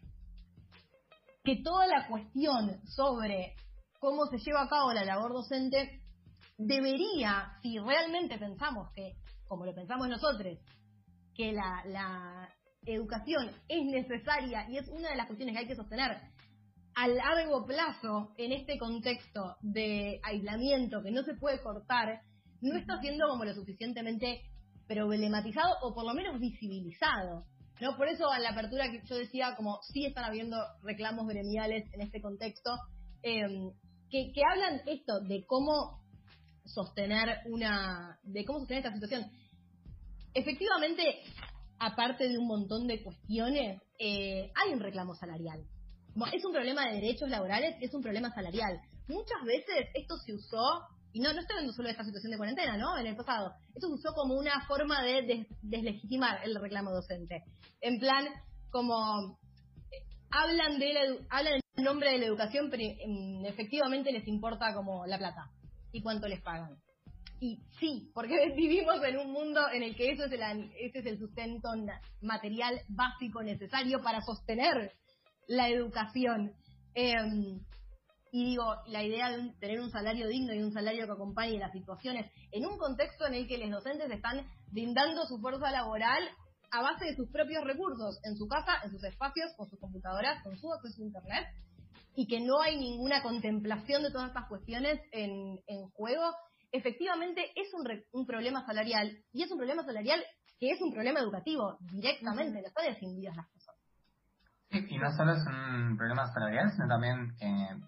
que 1.43 1.61
toda 1.63 1.87
la 1.87 2.07
cuestión 2.07 2.79
sobre 2.85 3.55
cómo 3.99 4.25
se 4.27 4.37
lleva 4.37 4.63
a 4.63 4.69
cabo 4.69 4.93
la 4.93 5.03
labor 5.03 5.33
docente 5.33 6.01
debería, 6.59 7.53
si 7.61 7.79
realmente 7.79 8.37
pensamos 8.37 8.91
que, 8.93 9.15
como 9.47 9.65
lo 9.65 9.73
pensamos 9.73 10.09
nosotros, 10.09 10.59
que 11.33 11.53
la, 11.53 12.49
educación 12.85 13.51
es 13.67 13.85
necesaria 13.85 14.65
y 14.69 14.77
es 14.77 14.87
una 14.87 15.09
de 15.09 15.17
las 15.17 15.27
cuestiones 15.27 15.53
que 15.53 15.59
hay 15.59 15.67
que 15.67 15.75
sostener 15.75 16.17
a 16.95 17.07
largo 17.09 17.65
plazo 17.65 18.33
en 18.37 18.53
este 18.53 18.77
contexto 18.79 19.57
de 19.61 20.19
aislamiento 20.23 21.03
que 21.03 21.11
no 21.11 21.21
se 21.23 21.35
puede 21.35 21.61
cortar, 21.61 22.21
no 22.61 22.77
está 22.77 22.99
siendo 23.01 23.27
como 23.27 23.43
lo 23.43 23.53
suficientemente 23.53 24.41
problematizado 24.87 25.75
o 25.83 25.93
por 25.93 26.05
lo 26.05 26.13
menos 26.13 26.39
visibilizado. 26.39 27.43
¿no? 27.81 27.97
Por 27.97 28.07
eso 28.07 28.31
a 28.31 28.39
la 28.39 28.51
apertura 28.51 28.89
que 28.89 29.01
yo 29.05 29.17
decía, 29.17 29.55
como 29.57 29.79
sí 29.83 30.05
están 30.05 30.23
habiendo 30.23 30.57
reclamos 30.81 31.27
gremiales 31.27 31.83
en 31.93 32.01
este 32.01 32.21
contexto, 32.21 32.71
que, 33.21 34.31
que 34.33 34.41
hablan 34.49 34.81
esto 34.87 35.19
de 35.27 35.45
cómo 35.45 35.99
sostener 36.65 37.39
una, 37.45 38.19
de 38.23 38.45
cómo 38.45 38.59
sostener 38.59 38.85
esta 38.85 38.93
situación. 38.93 39.25
Efectivamente, 40.33 41.23
aparte 41.79 42.27
de 42.27 42.37
un 42.37 42.47
montón 42.47 42.87
de 42.87 43.01
cuestiones, 43.03 43.81
eh, 43.97 44.51
hay 44.55 44.73
un 44.73 44.79
reclamo 44.79 45.15
salarial. 45.15 45.63
Es 46.33 46.43
un 46.43 46.51
problema 46.51 46.87
de 46.87 46.95
derechos 46.95 47.29
laborales, 47.29 47.75
es 47.81 47.93
un 47.93 48.01
problema 48.01 48.29
salarial. 48.33 48.79
Muchas 49.07 49.43
veces 49.45 49.87
esto 49.93 50.17
se 50.17 50.33
usó 50.33 50.83
y 51.13 51.21
no, 51.21 51.33
no 51.33 51.39
estoy 51.39 51.55
hablando 51.55 51.73
solo 51.73 51.87
de 51.87 51.91
esta 51.91 52.03
situación 52.03 52.31
de 52.31 52.37
cuarentena, 52.37 52.77
¿no? 52.77 52.97
En 52.97 53.07
el 53.07 53.15
pasado. 53.15 53.53
Esto 53.73 53.87
se 53.87 53.93
usó 53.93 54.13
como 54.13 54.35
una 54.35 54.65
forma 54.67 55.01
de 55.03 55.47
deslegitimar 55.61 56.41
el 56.43 56.55
reclamo 56.55 56.91
docente. 56.91 57.43
En 57.81 57.99
plan, 57.99 58.25
como 58.69 59.39
eh, 59.91 60.03
hablan 60.29 60.77
de 60.77 60.93
la, 60.93 61.01
hablan 61.29 61.61
en 61.75 61.83
nombre 61.83 62.11
de 62.11 62.19
la 62.19 62.25
educación, 62.25 62.69
pero 62.69 62.83
em, 62.83 63.45
efectivamente 63.45 64.11
les 64.11 64.27
importa 64.27 64.73
como 64.75 65.05
la 65.07 65.17
plata 65.17 65.49
y 65.91 66.01
cuánto 66.01 66.27
les 66.27 66.41
pagan. 66.41 66.77
Y 67.39 67.63
sí, 67.79 68.11
porque 68.13 68.53
vivimos 68.55 69.03
en 69.03 69.17
un 69.17 69.31
mundo 69.31 69.61
en 69.71 69.83
el 69.83 69.95
que 69.95 70.11
eso 70.11 70.25
es 70.25 70.31
el, 70.31 70.71
ese 70.79 70.99
es 70.99 71.05
el 71.05 71.19
sustento 71.19 71.69
material 72.21 72.81
básico 72.89 73.41
necesario 73.43 74.01
para 74.01 74.21
sostener 74.21 74.91
la 75.47 75.69
educación. 75.69 76.53
Eh, 76.95 77.15
y 78.31 78.45
digo, 78.45 78.75
la 78.87 79.03
idea 79.03 79.29
de 79.31 79.53
tener 79.59 79.79
un 79.79 79.89
salario 79.89 80.27
digno 80.27 80.53
y 80.53 80.61
un 80.61 80.71
salario 80.71 81.07
que 81.07 81.13
acompañe 81.13 81.57
las 81.57 81.71
situaciones 81.71 82.31
en 82.51 82.65
un 82.65 82.77
contexto 82.77 83.25
en 83.25 83.33
el 83.33 83.47
que 83.47 83.57
los 83.57 83.71
docentes 83.71 84.11
están 84.11 84.45
brindando 84.67 85.25
su 85.25 85.39
fuerza 85.39 85.71
laboral 85.71 86.21
a 86.71 86.83
base 86.83 87.05
de 87.05 87.15
sus 87.15 87.29
propios 87.31 87.63
recursos, 87.63 88.19
en 88.23 88.37
su 88.37 88.47
casa, 88.47 88.73
en 88.83 88.91
sus 88.91 89.03
espacios, 89.03 89.51
con 89.57 89.67
sus 89.67 89.79
computadoras, 89.79 90.43
con 90.43 90.55
su 90.57 90.71
acceso 90.71 91.01
a 91.01 91.05
Internet, 91.05 91.47
y 92.19 92.27
que 92.27 92.41
no 92.41 92.61
hay 92.61 92.77
ninguna 92.77 93.23
contemplación 93.23 94.03
de 94.03 94.11
todas 94.11 94.27
estas 94.27 94.45
cuestiones 94.49 94.99
en, 95.13 95.55
juego, 95.93 96.35
efectivamente 96.69 97.49
es 97.55 97.73
un, 97.73 97.87
un, 98.11 98.25
problema 98.25 98.65
salarial, 98.65 99.09
y 99.31 99.43
es 99.43 99.49
un 99.49 99.57
problema 99.57 99.85
salarial 99.85 100.21
que 100.59 100.69
es 100.69 100.81
un 100.81 100.91
problema 100.91 101.21
educativo, 101.21 101.77
directamente, 101.79 102.61
no 102.61 102.67
están 102.67 102.87
desindidas 102.87 103.37
las 103.37 103.47
cosas. 103.47 103.75
y 104.69 104.97
no 104.97 105.09
solo 105.13 105.31
es 105.31 105.45
un 105.47 105.95
problema 105.95 106.27
salarial, 106.33 106.69
sino 106.73 106.89
también 106.89 107.37
eh, 107.39 107.79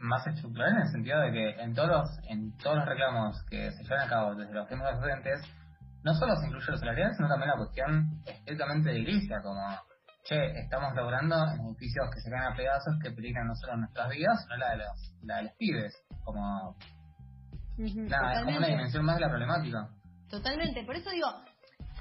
más 0.00 0.26
estructural 0.26 0.72
en 0.72 0.82
el 0.82 0.88
sentido 0.90 1.20
de 1.20 1.30
que 1.30 1.50
en 1.62 1.72
todos 1.72 1.88
los, 1.88 2.08
en 2.28 2.56
todos 2.56 2.78
los 2.78 2.84
reclamos 2.84 3.44
que 3.48 3.70
se 3.70 3.84
llevan 3.84 4.00
a 4.00 4.10
cabo 4.10 4.34
desde 4.34 4.54
los 4.54 4.68
temas 4.68 5.00
docentes, 5.00 5.40
no 6.02 6.14
solo 6.14 6.34
se 6.34 6.46
incluye 6.46 6.66
los 6.68 6.80
salariales, 6.80 7.16
sino 7.16 7.28
también 7.28 7.50
la 7.50 7.58
cuestión 7.58 8.22
estrictamente 8.26 8.90
de 8.90 8.98
iglesia, 8.98 9.40
como, 9.40 9.60
che, 10.28 10.60
estamos 10.60 10.94
logrando 10.94 11.34
en 11.54 11.66
edificios 11.66 12.10
que 12.12 12.20
se 12.20 12.30
caen 12.30 12.52
a 12.52 12.56
pedazos 12.56 12.94
que 13.02 13.10
peligran 13.12 13.46
no 13.46 13.54
solo 13.54 13.78
nuestras 13.78 14.10
vidas, 14.10 14.42
sino 14.42 14.56
la 14.56 14.70
de 14.70 14.76
los, 14.76 15.12
la 15.22 15.36
de 15.38 15.42
los 15.44 15.52
pibes, 15.54 15.94
como... 16.24 16.76
nada, 17.78 18.34
es 18.34 18.44
como 18.44 18.58
una 18.58 18.66
dimensión 18.66 19.04
más 19.04 19.16
de 19.16 19.22
la 19.22 19.30
problemática. 19.30 19.88
Totalmente, 20.28 20.84
por 20.84 20.96
eso 20.96 21.10
digo, 21.10 21.28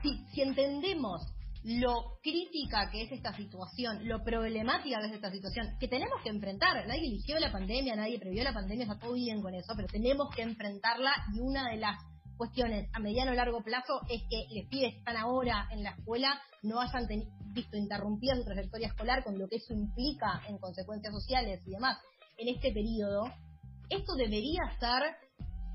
si, 0.02 0.26
si 0.34 0.42
entendemos 0.42 1.34
lo 1.64 2.20
crítica 2.22 2.90
que 2.92 3.04
es 3.04 3.12
esta 3.12 3.34
situación, 3.34 4.08
lo 4.08 4.24
problemática 4.24 5.00
que 5.00 5.08
es 5.08 5.14
esta 5.14 5.32
situación, 5.32 5.78
que 5.80 5.88
tenemos 5.88 6.22
que 6.22 6.30
enfrentar. 6.30 6.76
Nadie 6.86 7.08
eligió 7.08 7.40
la 7.40 7.52
pandemia, 7.52 7.96
nadie 7.96 8.20
previó 8.20 8.44
la 8.44 8.54
pandemia, 8.54 8.84
está 8.84 9.00
todo 9.00 9.14
bien 9.14 9.42
con 9.42 9.54
eso, 9.54 9.74
pero 9.76 9.88
tenemos 9.88 10.34
que 10.36 10.44
enfrentarla 10.44 11.12
y 11.34 11.40
una 11.40 11.70
de 11.70 11.78
las 11.78 11.96
cuestiones 12.38 12.90
a 12.94 13.00
mediano 13.00 13.32
o 13.32 13.36
largo 13.36 13.62
plazo 13.62 14.02
es 14.10 14.22
que 14.30 14.48
les 14.54 14.68
pibes 14.68 14.94
que 14.94 15.00
están 15.00 15.18
ahora 15.18 15.68
en 15.72 15.84
la 15.84 15.92
escuela 15.92 16.40
no 16.64 16.80
hayan 16.80 17.08
visto 17.54 17.78
interrumpida 17.78 18.36
su 18.36 18.44
trayectoria 18.44 18.88
escolar 18.88 19.24
con 19.24 19.38
lo 19.38 19.48
que 19.48 19.58
eso 19.58 19.74
implica 19.74 20.42
en 20.48 20.58
consecuencias 20.58 21.14
sociales 21.14 21.62
y 21.66 21.72
demás 21.72 21.98
en 22.38 22.56
este 22.56 22.72
periodo. 22.72 23.26
Esto 23.90 24.16
debería 24.16 24.62
ser 24.80 25.16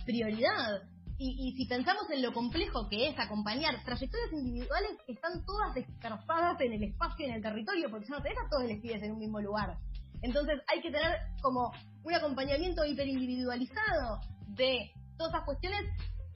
prioridad. 0.05 0.83
Y, 1.19 1.53
si 1.57 1.67
pensamos 1.67 2.11
en 2.11 2.21
lo 2.21 2.33
complejo 2.33 2.89
que 2.89 3.09
es 3.09 3.17
acompañar 3.17 3.81
trayectorias 3.85 4.33
individuales 4.33 4.99
que 5.07 5.13
están 5.13 5.45
todas 5.45 5.73
dispersadas 5.73 6.61
en 6.61 6.73
el 6.73 6.83
espacio 6.83 7.27
y 7.27 7.29
en 7.29 7.37
el 7.37 7.43
territorio, 7.43 7.89
porque 7.91 8.07
si 8.07 8.13
no 8.13 8.21
tenés 8.21 8.39
a 8.39 8.49
todos 8.51 8.69
los 8.69 8.81
pibes 8.81 9.03
en 9.05 9.13
un 9.13 9.19
mismo 9.21 9.41
lugar. 9.41 9.79
Entonces 10.23 10.61
hay 10.67 10.81
que 10.81 10.91
tener 10.91 11.19
como 11.41 11.71
un 12.03 12.15
acompañamiento 12.15 12.85
hiperindividualizado 12.85 14.21
de 14.49 14.91
todas 15.17 15.35
esas 15.35 15.45
cuestiones. 15.45 15.83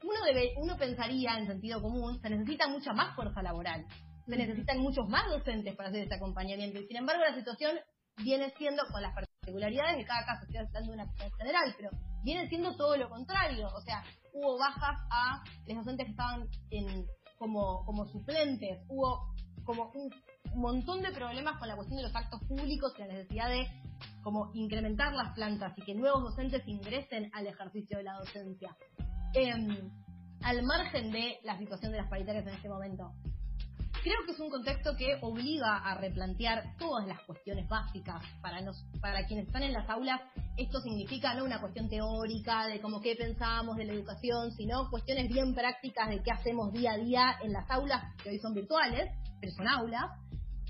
Uno, 0.07 0.25
debe, 0.25 0.55
uno 0.59 0.77
pensaría 0.77 1.37
en 1.37 1.49
sentido 1.49 1.83
común, 1.83 2.21
se 2.21 2.31
necesita 2.31 2.69
mucha 2.69 2.93
más 2.93 3.17
fuerza 3.17 3.43
laboral, 3.43 3.85
se 4.25 4.37
necesitan 4.37 4.79
muchos 4.79 5.09
más 5.09 5.29
docentes 5.29 5.75
para 5.75 5.89
hacer 5.89 6.05
ese 6.05 6.15
acompañamiento. 6.15 6.79
Y 6.79 6.87
sin 6.87 6.99
embargo 6.99 7.23
la 7.23 7.35
situación 7.35 7.77
viene 8.23 8.53
siendo, 8.57 8.85
con 8.93 9.03
las 9.03 9.13
particularidades 9.13 9.97
de 9.97 10.05
cada 10.05 10.25
caso, 10.25 10.45
estoy 10.45 10.59
hablando 10.59 10.93
de 10.93 10.95
una 10.95 11.07
cuestión 11.07 11.33
general, 11.39 11.75
pero 11.77 11.91
viene 12.23 12.49
siendo 12.49 12.77
todo 12.77 12.97
lo 12.97 13.09
contrario. 13.09 13.67
O 13.67 13.81
sea, 13.81 14.05
hubo 14.33 14.57
bajas 14.59 14.97
a 15.11 15.43
los 15.67 15.79
docentes 15.79 16.07
que 16.07 16.13
estaban 16.13 16.49
en, 16.71 17.05
como, 17.37 17.85
como 17.85 18.07
suplentes, 18.07 18.79
hubo 18.89 19.35
como 19.65 19.91
un 19.91 20.11
montón 20.55 21.03
de 21.03 21.11
problemas 21.11 21.59
con 21.59 21.67
la 21.67 21.75
cuestión 21.75 21.97
de 21.97 22.05
los 22.05 22.15
actos 22.15 22.41
públicos 22.47 22.93
y 22.97 23.01
la 23.01 23.09
necesidad 23.09 23.49
de 23.49 23.67
como 24.23 24.51
incrementar 24.55 25.13
las 25.15 25.35
plantas 25.35 25.77
y 25.77 25.83
que 25.83 25.95
nuevos 25.95 26.23
docentes 26.23 26.63
ingresen 26.67 27.31
al 27.35 27.49
ejercicio 27.49 27.99
de 27.99 28.05
la 28.05 28.15
docencia. 28.19 28.77
Em, 29.39 29.91
al 30.45 30.63
margen 30.63 31.13
de 31.13 31.41
la 31.45 31.59
situación 31.59 31.93
de 31.93 31.99
las 31.99 32.09
paritarias 32.09 32.47
en 32.47 32.55
este 32.55 32.71
momento, 32.71 33.13
creo 34.03 34.17
que 34.25 34.33
es 34.33 34.41
un 34.41 34.49
contexto 34.49 34.97
que 34.97 35.19
obliga 35.21 35.77
a 35.77 35.95
replantear 35.95 36.75
todas 36.79 37.07
las 37.07 37.21
cuestiones 37.21 37.69
básicas 37.69 38.23
para 38.41 38.63
nos, 38.63 38.83
para 38.99 39.27
quienes 39.27 39.49
están 39.49 39.63
en 39.63 39.75
las 39.75 39.87
aulas. 39.91 40.23
Esto 40.57 40.81
significa 40.81 41.35
no 41.35 41.45
una 41.45 41.61
cuestión 41.61 41.91
teórica 41.91 42.67
de 42.67 42.81
cómo 42.81 43.03
qué 43.03 43.15
pensamos 43.15 43.77
de 43.77 43.85
la 43.85 43.93
educación, 43.93 44.53
sino 44.53 44.89
cuestiones 44.89 45.29
bien 45.29 45.55
prácticas 45.55 46.09
de 46.09 46.23
qué 46.23 46.31
hacemos 46.31 46.73
día 46.73 46.93
a 46.93 46.97
día 46.97 47.37
en 47.43 47.53
las 47.53 47.71
aulas, 47.71 48.05
que 48.23 48.31
hoy 48.31 48.39
son 48.39 48.55
virtuales, 48.55 49.11
pero 49.39 49.53
son 49.53 49.69
aulas. 49.69 50.05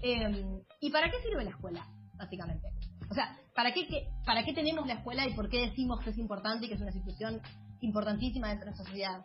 Em, 0.02 0.60
¿Y 0.80 0.90
para 0.90 1.08
qué 1.08 1.22
sirve 1.22 1.44
la 1.44 1.50
escuela, 1.50 1.86
básicamente? 2.16 2.66
O 3.08 3.14
sea, 3.14 3.38
¿para 3.54 3.72
qué, 3.72 3.86
qué, 3.86 4.08
¿para 4.24 4.44
qué 4.44 4.52
tenemos 4.52 4.88
la 4.88 4.94
escuela 4.94 5.24
y 5.24 5.34
por 5.34 5.48
qué 5.48 5.68
decimos 5.68 6.00
que 6.02 6.10
es 6.10 6.18
importante 6.18 6.66
y 6.66 6.68
que 6.68 6.74
es 6.74 6.80
una 6.80 6.90
institución 6.90 7.40
importantísima 7.80 8.48
de 8.48 8.56
nuestra 8.56 8.84
sociedad? 8.84 9.22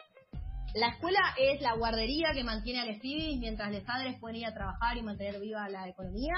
La 0.73 0.87
escuela 0.87 1.19
es 1.37 1.61
la 1.61 1.75
guardería 1.75 2.31
que 2.33 2.45
mantiene 2.45 2.79
a 2.79 2.85
los 2.85 2.97
pibes 2.99 3.37
mientras 3.39 3.73
los 3.73 3.83
padres 3.83 4.17
pueden 4.19 4.37
ir 4.37 4.45
a 4.45 4.53
trabajar 4.53 4.97
y 4.97 5.01
mantener 5.01 5.39
viva 5.41 5.67
la 5.67 5.89
economía. 5.89 6.35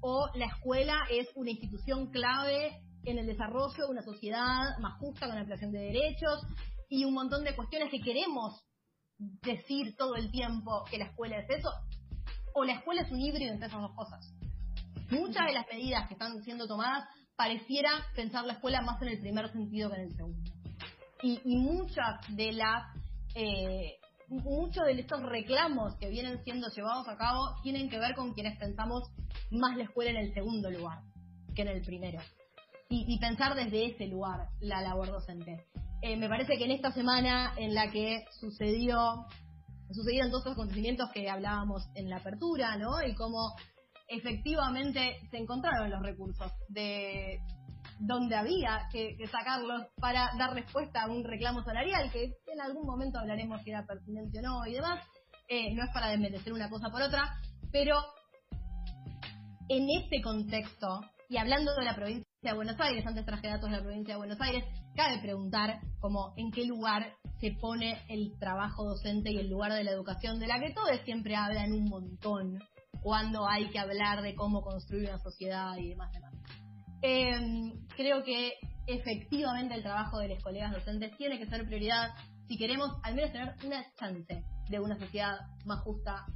O 0.00 0.28
la 0.34 0.46
escuela 0.46 1.04
es 1.10 1.28
una 1.36 1.50
institución 1.50 2.10
clave 2.10 2.82
en 3.04 3.18
el 3.18 3.26
desarrollo 3.26 3.86
de 3.86 3.90
una 3.90 4.02
sociedad 4.02 4.76
más 4.80 4.98
justa 4.98 5.26
con 5.26 5.36
la 5.36 5.42
ampliación 5.42 5.70
de 5.70 5.78
derechos 5.78 6.44
y 6.88 7.04
un 7.04 7.14
montón 7.14 7.44
de 7.44 7.54
cuestiones 7.54 7.90
que 7.90 8.00
queremos 8.00 8.64
decir 9.18 9.94
todo 9.96 10.16
el 10.16 10.30
tiempo 10.30 10.84
que 10.90 10.98
la 10.98 11.06
escuela 11.06 11.38
es 11.38 11.48
eso. 11.48 11.70
O 12.52 12.64
la 12.64 12.74
escuela 12.74 13.02
es 13.02 13.12
un 13.12 13.20
híbrido 13.20 13.52
entre 13.52 13.68
esas 13.68 13.80
dos 13.80 13.94
cosas. 13.94 14.28
Muchas 15.10 15.46
de 15.46 15.52
las 15.52 15.66
medidas 15.68 16.08
que 16.08 16.14
están 16.14 16.42
siendo 16.42 16.66
tomadas 16.66 17.08
pareciera 17.36 17.90
pensar 18.16 18.44
la 18.44 18.54
escuela 18.54 18.82
más 18.82 19.00
en 19.02 19.08
el 19.08 19.20
primer 19.20 19.52
sentido 19.52 19.88
que 19.88 19.96
en 19.96 20.02
el 20.02 20.16
segundo. 20.16 20.55
Y, 21.22 21.40
y 21.44 21.56
muchas 21.56 22.20
de 22.28 22.52
las 22.52 22.84
eh, 23.34 23.98
muchos 24.28 24.84
de 24.86 25.00
estos 25.00 25.22
reclamos 25.22 25.94
que 25.96 26.08
vienen 26.08 26.42
siendo 26.42 26.68
llevados 26.68 27.08
a 27.08 27.16
cabo 27.16 27.54
tienen 27.62 27.88
que 27.88 27.98
ver 27.98 28.14
con 28.14 28.32
quienes 28.32 28.58
pensamos 28.58 29.10
más 29.50 29.76
la 29.76 29.84
escuela 29.84 30.10
en 30.10 30.16
el 30.16 30.34
segundo 30.34 30.70
lugar 30.70 31.00
que 31.54 31.62
en 31.62 31.68
el 31.68 31.82
primero. 31.82 32.20
Y, 32.88 33.18
pensar 33.18 33.56
desde 33.56 33.86
ese 33.86 34.06
lugar 34.06 34.48
la 34.60 34.80
labor 34.80 35.08
docente. 35.08 35.66
Eh, 36.02 36.16
me 36.16 36.28
parece 36.28 36.56
que 36.56 36.64
en 36.64 36.70
esta 36.70 36.92
semana 36.92 37.52
en 37.56 37.74
la 37.74 37.90
que 37.90 38.24
sucedió 38.38 39.26
sucedieron 39.90 40.30
todos 40.30 40.44
los 40.46 40.54
acontecimientos 40.54 41.10
que 41.12 41.28
hablábamos 41.28 41.88
en 41.94 42.08
la 42.08 42.18
apertura, 42.18 42.76
¿no? 42.76 43.02
Y 43.02 43.14
cómo 43.14 43.54
efectivamente 44.08 45.18
se 45.30 45.38
encontraron 45.38 45.90
los 45.90 46.02
recursos 46.02 46.52
de 46.68 47.40
donde 47.98 48.36
había 48.36 48.88
que, 48.90 49.16
sacarlos 49.30 49.86
para 50.00 50.30
dar 50.38 50.54
respuesta 50.54 51.02
a 51.02 51.10
un 51.10 51.24
reclamo 51.24 51.62
salarial, 51.62 52.10
que 52.12 52.34
en 52.46 52.60
algún 52.60 52.86
momento 52.86 53.18
hablaremos 53.18 53.62
si 53.62 53.70
era 53.70 53.86
pertinente 53.86 54.38
o 54.38 54.42
no 54.42 54.66
y 54.66 54.74
demás. 54.74 55.04
Eh, 55.48 55.72
no 55.74 55.84
es 55.84 55.90
para 55.92 56.08
desmerecer 56.08 56.52
una 56.52 56.68
cosa 56.68 56.90
por 56.90 57.02
otra, 57.02 57.36
pero 57.70 57.96
en 59.68 59.88
este 59.90 60.20
contexto, 60.20 61.00
y 61.28 61.36
hablando 61.36 61.74
de 61.74 61.84
la 61.84 61.94
provincia 61.94 62.26
de 62.42 62.52
Buenos 62.52 62.80
Aires, 62.80 63.06
antes 63.06 63.24
traje 63.24 63.48
datos 63.48 63.70
de 63.70 63.76
la 63.76 63.82
provincia 63.82 64.14
de 64.14 64.18
Buenos 64.18 64.40
Aires, 64.40 64.64
cabe 64.94 65.18
preguntar 65.18 65.80
como 66.00 66.34
en 66.36 66.50
qué 66.50 66.64
lugar 66.64 67.12
se 67.40 67.52
pone 67.60 68.00
el 68.08 68.38
trabajo 68.38 68.84
docente 68.84 69.30
y 69.30 69.38
el 69.38 69.48
lugar 69.48 69.72
de 69.72 69.84
la 69.84 69.92
educación, 69.92 70.38
de 70.38 70.46
la 70.46 70.58
que 70.58 70.72
todos 70.72 71.00
siempre 71.04 71.36
hablan 71.36 71.72
un 71.72 71.84
montón, 71.84 72.60
cuando 73.02 73.48
hay 73.48 73.68
que 73.70 73.78
hablar 73.78 74.22
de 74.22 74.34
cómo 74.34 74.62
construir 74.62 75.08
una 75.08 75.18
sociedad 75.18 75.76
y 75.76 75.90
demás 75.90 76.12
demás. 76.12 76.32
Eh, 77.02 77.72
creo 77.96 78.22
que 78.24 78.54
efectivamente 78.86 79.74
el 79.74 79.82
trabajo 79.82 80.18
de 80.18 80.28
los 80.28 80.42
colegas 80.42 80.72
docentes 80.72 81.16
tiene 81.16 81.38
que 81.38 81.46
ser 81.46 81.66
prioridad 81.66 82.14
si 82.46 82.56
queremos 82.56 82.90
al 83.02 83.14
menos 83.14 83.32
tener 83.32 83.54
una 83.64 83.84
chance 83.98 84.44
de 84.68 84.80
una 84.80 84.98
sociedad 84.98 85.36
más 85.64 85.80
justa, 85.80 86.26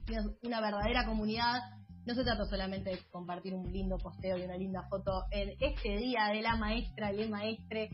una 0.42 0.60
verdadera 0.60 1.06
comunidad. 1.06 1.60
No 2.06 2.14
se 2.14 2.24
trata 2.24 2.44
solamente 2.46 2.90
de 2.90 2.98
compartir 3.10 3.54
un 3.54 3.70
lindo 3.70 3.96
posteo 3.98 4.36
y 4.38 4.42
una 4.42 4.56
linda 4.56 4.82
foto 4.88 5.24
en 5.30 5.50
este 5.60 5.96
día 5.98 6.26
de 6.32 6.42
la 6.42 6.56
maestra 6.56 7.12
y 7.12 7.22
el 7.22 7.30
maestre 7.30 7.90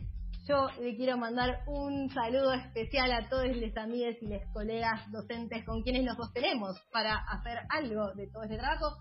yo 0.47 0.69
le 0.79 0.95
quiero 0.95 1.17
mandar 1.17 1.63
un 1.67 2.09
saludo 2.09 2.53
especial 2.53 3.11
a 3.11 3.27
todos 3.27 3.47
los 3.47 3.75
amigos 3.75 4.15
y 4.21 4.27
los 4.27 4.41
colegas 4.53 5.11
docentes 5.11 5.65
con 5.65 5.83
quienes 5.83 6.05
nos 6.05 6.15
sostenemos 6.15 6.79
para 6.89 7.17
hacer 7.17 7.59
algo 7.69 8.13
de 8.13 8.27
todo 8.27 8.43
este 8.43 8.57
trabajo. 8.57 8.95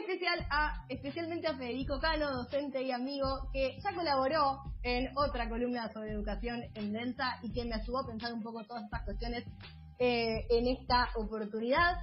Especial 0.00 0.46
a, 0.50 0.86
especialmente 0.88 1.46
a 1.46 1.54
Federico 1.54 1.98
Cano, 2.00 2.30
docente 2.30 2.82
y 2.82 2.90
amigo, 2.90 3.50
que 3.52 3.78
ya 3.82 3.94
colaboró 3.94 4.62
en 4.82 5.10
otra 5.16 5.48
columna 5.50 5.92
sobre 5.92 6.12
educación 6.12 6.62
en 6.74 6.92
Densa 6.92 7.38
y 7.42 7.52
que 7.52 7.64
me 7.64 7.74
ayudó 7.74 7.98
a 7.98 8.06
pensar 8.06 8.32
un 8.32 8.42
poco 8.42 8.64
todas 8.64 8.84
estas 8.84 9.04
cuestiones 9.04 9.44
eh, 9.98 10.46
en 10.48 10.66
esta 10.68 11.08
oportunidad. 11.16 11.96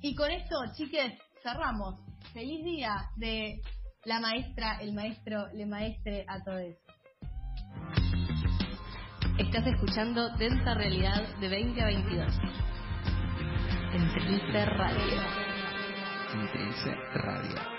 Y 0.00 0.14
con 0.14 0.30
esto, 0.30 0.56
chiques, 0.74 1.14
cerramos. 1.42 2.00
Feliz 2.34 2.62
día 2.64 3.08
de 3.16 3.62
la 4.04 4.20
maestra, 4.20 4.78
el 4.80 4.92
maestro, 4.92 5.48
le 5.54 5.64
maestre 5.64 6.26
a 6.28 6.42
todos. 6.44 6.74
Estás 9.38 9.66
escuchando 9.66 10.28
Densa 10.36 10.74
Realidad 10.74 11.36
de 11.40 11.48
20 11.48 11.82
a 11.82 11.86
22. 11.86 12.38
En 13.94 14.66
Radio. 14.78 15.53
En 16.34 16.48
Radio. 17.14 17.73